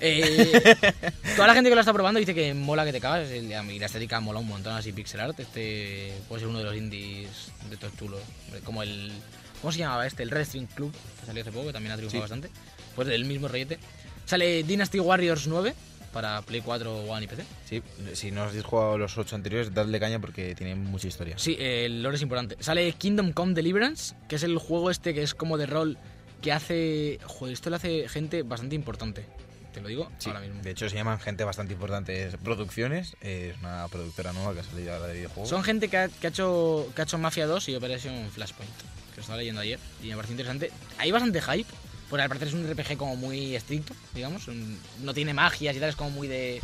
[0.00, 0.76] Eh,
[1.36, 3.28] toda la gente que lo está probando dice que mola que te cagas.
[3.56, 5.38] A mí la estética mola un montón, así pixel art.
[5.38, 7.28] Este puede ser uno de los indies
[7.68, 8.20] de estos chulos.
[8.64, 9.12] Como el.
[9.60, 10.22] ¿Cómo se llamaba este?
[10.22, 12.22] El Red String Club, que salió hace poco, que también ha triunfado Sí.
[12.22, 12.50] bastante.
[12.94, 13.78] Pues del mismo rollete.
[14.24, 15.74] Sale Dynasty Warriors 9
[16.12, 17.44] para Play 4, One y PC.
[17.68, 17.82] Sí,
[18.14, 21.38] si no habéis jugado los ocho anteriores, dadle caña porque tiene mucha historia.
[21.38, 22.56] Sí, el lore es importante.
[22.60, 25.98] Sale Kingdom Come Deliverance, que es el juego este que es como de rol
[26.42, 27.18] que hace.
[27.24, 29.26] Joder, esto lo hace gente bastante importante.
[29.74, 30.62] Te lo digo Sí, ahora mismo.
[30.62, 32.30] de hecho se llaman gente bastante importante.
[32.42, 35.50] Producciones, eh, es una productora nueva que ha salido ahora de videojuegos.
[35.50, 38.70] Son gente que ha, que ha hecho, que ha hecho Mafia 2 y Operation Flashpoint,
[39.16, 40.70] que lo estaba leyendo ayer y me parece interesante.
[40.98, 41.68] Hay bastante hype,
[42.10, 44.46] porque al parecer es un RPG como muy estricto, digamos.
[44.48, 46.60] un- no tiene magias y tal, es como muy de,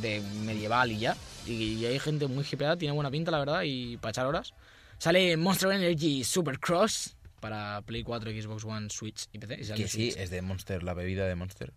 [0.00, 1.16] de medieval y ya.
[1.46, 4.54] Y, y hay gente muy hipeada, tiene buena pinta, la verdad, y para echar horas.
[4.98, 9.60] Sale Monster Energy Supercross para Play 4, Xbox One, Switch y PC.
[9.60, 10.16] Y sale que sí, Switch.
[10.16, 11.72] es de Monster, la bebida de Monster.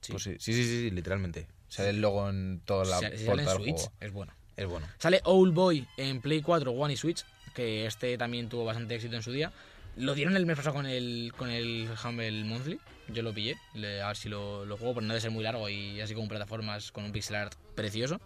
[0.00, 0.12] Sí.
[0.12, 1.46] Pues sí, sí, sí, sí, literalmente.
[1.68, 3.92] Sale el logo en toda la Si si sale en del Switch, juego.
[4.00, 4.32] es bueno.
[4.56, 4.86] Es bueno.
[4.98, 7.24] Sale Old Boy en Play 4, One y Switch,
[7.60, 9.52] que este también tuvo bastante éxito en su día.
[9.96, 12.78] Lo dieron el mes pasado con el, con el Humble Monthly.
[13.08, 15.42] Yo lo pillé, le- a ver si lo, lo juego, pero no debe ser muy
[15.44, 18.20] largo y así como plataformas con un pixel art precioso.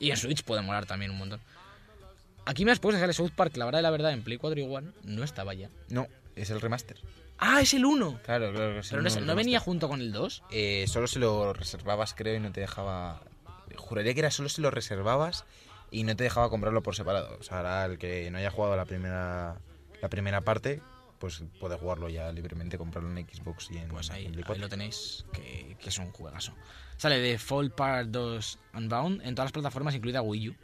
[0.00, 1.40] Y en Switch puede molar también un montón.
[2.44, 4.38] Aquí me has puesto que sale South Park, la verdad de la verdad, en Play
[4.38, 5.68] 4 y One no estaba ya.
[5.90, 6.96] No, es el remaster.
[7.38, 8.20] ¡Ah, es el 1!
[8.24, 8.74] Claro, claro.
[8.76, 10.42] que sí, Pero no, es- el ¿no venía junto con el 2.
[10.50, 13.20] Eh, solo se lo reservabas, creo, y no te dejaba.
[13.76, 15.44] Juraría que era solo si lo reservabas
[15.92, 17.36] y no te dejaba comprarlo por separado.
[17.38, 19.56] O sea, ahora el que no haya jugado la primera
[20.00, 20.82] la primera parte,
[21.20, 24.60] pues puede jugarlo ya libremente, comprarlo en Xbox y en, Pues ahí, en ahí 4.
[24.60, 26.52] lo tenéis, que, que es un juegazo.
[26.96, 30.54] Sale de Fall Part 2 Unbound en todas las plataformas, incluida Wii U.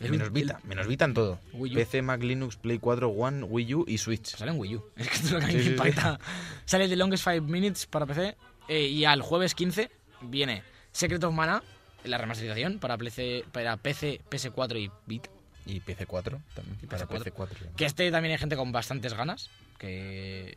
[0.00, 1.40] Es Menos Vita, menos Vita en todo.
[1.74, 4.26] PC, Mac, Linux, Play 4, One, Wii U y Switch.
[4.36, 4.84] Sale en Wii U.
[4.96, 6.18] Es que esto es lo que a mí Sí, me sí.
[6.66, 8.36] Sale The Longest 5 Minutes para PC.
[8.68, 9.90] eh, y al jueves 15
[10.22, 11.62] viene Secret of Mana,
[12.04, 15.30] la remasterización para PC, para PC, PS4 y Vita.
[15.66, 16.78] Y PC4 también.
[16.82, 17.32] Y para PC4.
[17.32, 17.48] PC4.
[17.76, 19.50] Que este también hay gente con bastantes ganas.
[19.78, 20.56] Que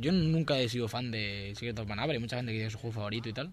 [0.00, 2.72] yo nunca he sido fan de Secret of Mana, pero hay mucha gente que es
[2.72, 3.52] su juego favorito y tal.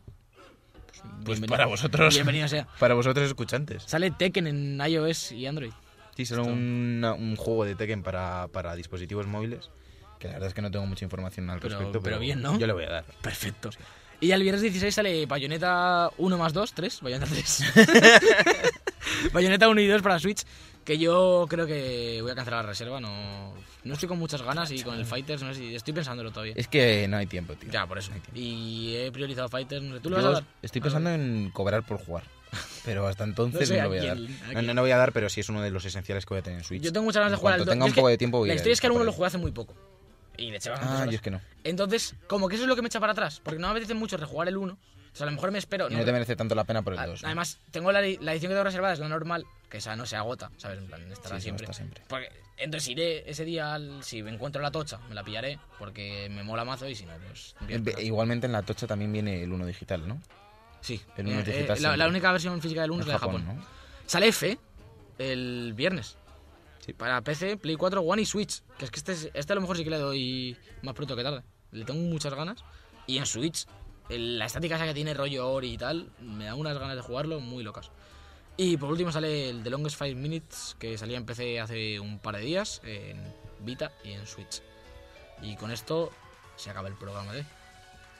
[1.24, 2.14] Pues, bienvenido- para vosotros.
[2.14, 2.68] Bienvenido sea.
[2.80, 3.84] Para vosotros escuchantes.
[3.84, 5.72] Sale Tekken en iOS y Android.
[6.16, 9.72] Sí, será un, un juego de Tekken para, para dispositivos móviles.
[10.20, 12.02] Que la verdad es que no tengo mucha información al Pero- respecto.
[12.04, 12.60] pero bien, ¿no?
[12.60, 13.06] Yo le voy a dar.
[13.24, 13.70] Perfecto.
[14.22, 17.64] Y ya el viernes 16 sale Bayonetta 1 más 2, 3, Bayonetta 3.
[19.34, 20.44] Bayonetta 1 y 2 para Switch,
[20.86, 23.54] que yo creo que voy a cancelar la reserva, no,
[23.84, 26.54] no estoy con muchas ganas y con el Fighters, no sé si estoy pensándolo todavía.
[26.56, 27.72] Es que no hay tiempo, tío.
[27.72, 28.12] Ya, por eso.
[28.12, 28.22] No.
[28.40, 30.44] Y he priorizado Fighters, no sé, ¿tú lo vas Yo a dar?
[30.62, 32.24] estoy pensando en cobrar por jugar.
[32.86, 34.18] Pero hasta entonces No no, lo voy a ¿a dar.
[34.54, 36.40] No, no, no voy a dar, pero sí es uno de los esenciales que voy
[36.40, 36.84] a tener en Switch.
[36.84, 37.74] Yo tengo muchas ganas de jugar al cuanto 2.
[37.74, 39.06] tenga un poco de tiempo voy La historia es que al ir a 1 por
[39.08, 39.74] lo jugué hace muy poco.
[40.38, 41.42] Y le bastantes Ah, yo es que no.
[41.64, 43.94] Entonces, como que eso es lo que me echa para atrás, porque no me apetece
[43.94, 44.74] mucho rejugar el 1.
[44.74, 45.90] O sea, a lo mejor me espero.
[45.90, 47.22] Y no te merece tanto la pena por el A- 2.
[47.24, 47.28] ¿no?
[47.28, 50.16] Además, tengo la, la edición que tengo reservada, es la normal, que esa no se
[50.16, 50.78] agota, ¿sabes?
[50.80, 51.66] En plan, estará Sí, sí, siempre.
[51.66, 52.04] está siempre.
[52.08, 56.30] Porque, entonces iré ese día, al- si me encuentro la tocha, me la pillaré, porque
[56.32, 57.56] me mola mazo y si no, pues...
[57.60, 58.00] Invierto.
[58.02, 60.22] Igualmente en la tocha también viene el 1 digital, ¿no?
[60.80, 61.98] Sí, el uno eh, digital eh, la, siempre.
[61.98, 63.46] la única versión física del 1 es En la de Japón.
[63.46, 63.66] ¿no?
[64.08, 64.58] Sale F
[65.20, 66.18] el viernes.
[66.86, 66.94] Sí.
[66.94, 68.62] Para PC, Play 4, One y Switch.
[68.78, 71.16] Que es que este, es- este a lo mejor sí que le doy más pronto
[71.16, 71.44] que tarde.
[71.72, 72.64] Le tengo muchas ganas.
[73.08, 73.66] Y en Switch,
[74.10, 77.02] el- la estática esa que tiene rollo Ori y tal, me da unas ganas de
[77.02, 77.92] jugarlo muy locas.
[78.58, 82.20] Y por último sale el The Longest Five Minutes, que salía en PC hace un
[82.20, 83.22] par de días, en
[83.62, 84.62] Vita y en Switch.
[85.42, 86.12] Y con esto
[86.58, 87.46] se acaba el programa de.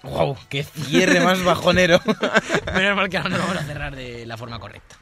[0.04, 0.36] ¡Wow!
[0.50, 2.00] ¡Qué cierre más bajonero!
[2.74, 4.98] Menos mal que ahora nos vamos a cerrar de la forma correcta.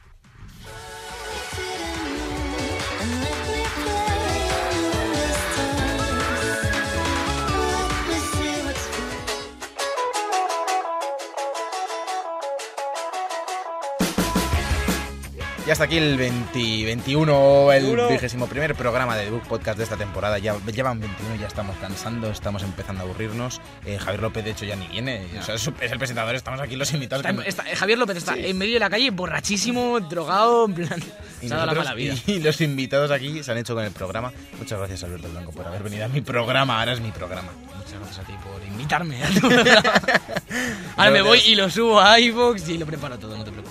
[15.70, 19.98] Y hasta aquí el 20, 21, el vigésimo primer programa de Book Podcast de esta
[19.98, 20.40] temporada.
[20.40, 23.62] Ya llevan 21, ya estamos cansando, estamos empezando a aburrirnos.
[23.86, 25.28] Eh, Javier López, de hecho, ya ni viene.
[25.40, 27.24] O sea, es, el presentador, estamos aquí los invitados.
[27.24, 31.04] Está- que- está- Javier López está en medio de la calle, borrachísimo, drogado, en plan.
[31.40, 32.16] y, la mala vida.
[32.26, 34.34] y los invitados aquí se han hecho con el programa.
[34.58, 36.80] Muchas gracias, Alberto Blanco, por haber venido a mi programa.
[36.80, 37.50] Ahora es mi programa.
[37.78, 39.24] Muchas gracias a ti por invitarme.
[39.24, 39.92] a tu programa.
[40.98, 43.69] Ahora me voy y lo subo a iVoox y lo preparo todo, no te preocupes.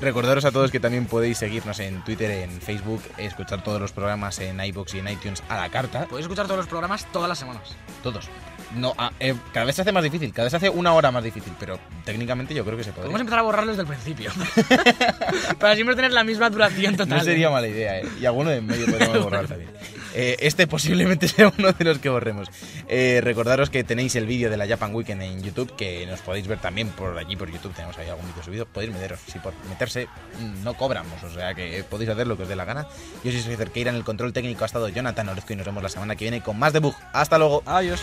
[0.00, 4.38] Recordaros a todos que también podéis seguirnos en Twitter, en Facebook, escuchar todos los programas
[4.38, 6.06] en iBox y en iTunes a la carta.
[6.06, 7.76] Podéis escuchar todos los programas todas las semanas.
[8.02, 8.28] Todos.
[8.74, 11.10] No, ah, eh, cada vez se hace más difícil, cada vez se hace una hora
[11.10, 13.06] más difícil, pero técnicamente yo creo que se podría.
[13.06, 14.30] Podemos empezar a borrarlos desde el principio.
[15.58, 17.18] Para siempre tener la misma duración total.
[17.18, 18.08] No sería mala idea, ¿eh?
[18.20, 19.70] Y alguno de en medio podríamos borrar también.
[20.14, 22.48] Eh, este posiblemente sea uno de los que borremos.
[22.88, 26.46] Eh, recordaros que tenéis el vídeo de la Japan Weekend en YouTube, que nos podéis
[26.46, 27.74] ver también por allí, por YouTube.
[27.74, 28.66] Tenemos ahí algún vídeo subido.
[28.66, 29.20] Podéis meteros.
[29.26, 30.06] Si por meterse
[30.40, 32.86] mm, no cobramos, o sea que podéis hacer lo que os dé la gana.
[33.24, 35.88] Yo soy Cerqueira, en el control técnico ha estado Jonathan Orozco y nos vemos la
[35.88, 36.94] semana que viene con más debug.
[37.12, 37.62] Hasta luego.
[37.66, 38.02] Adiós.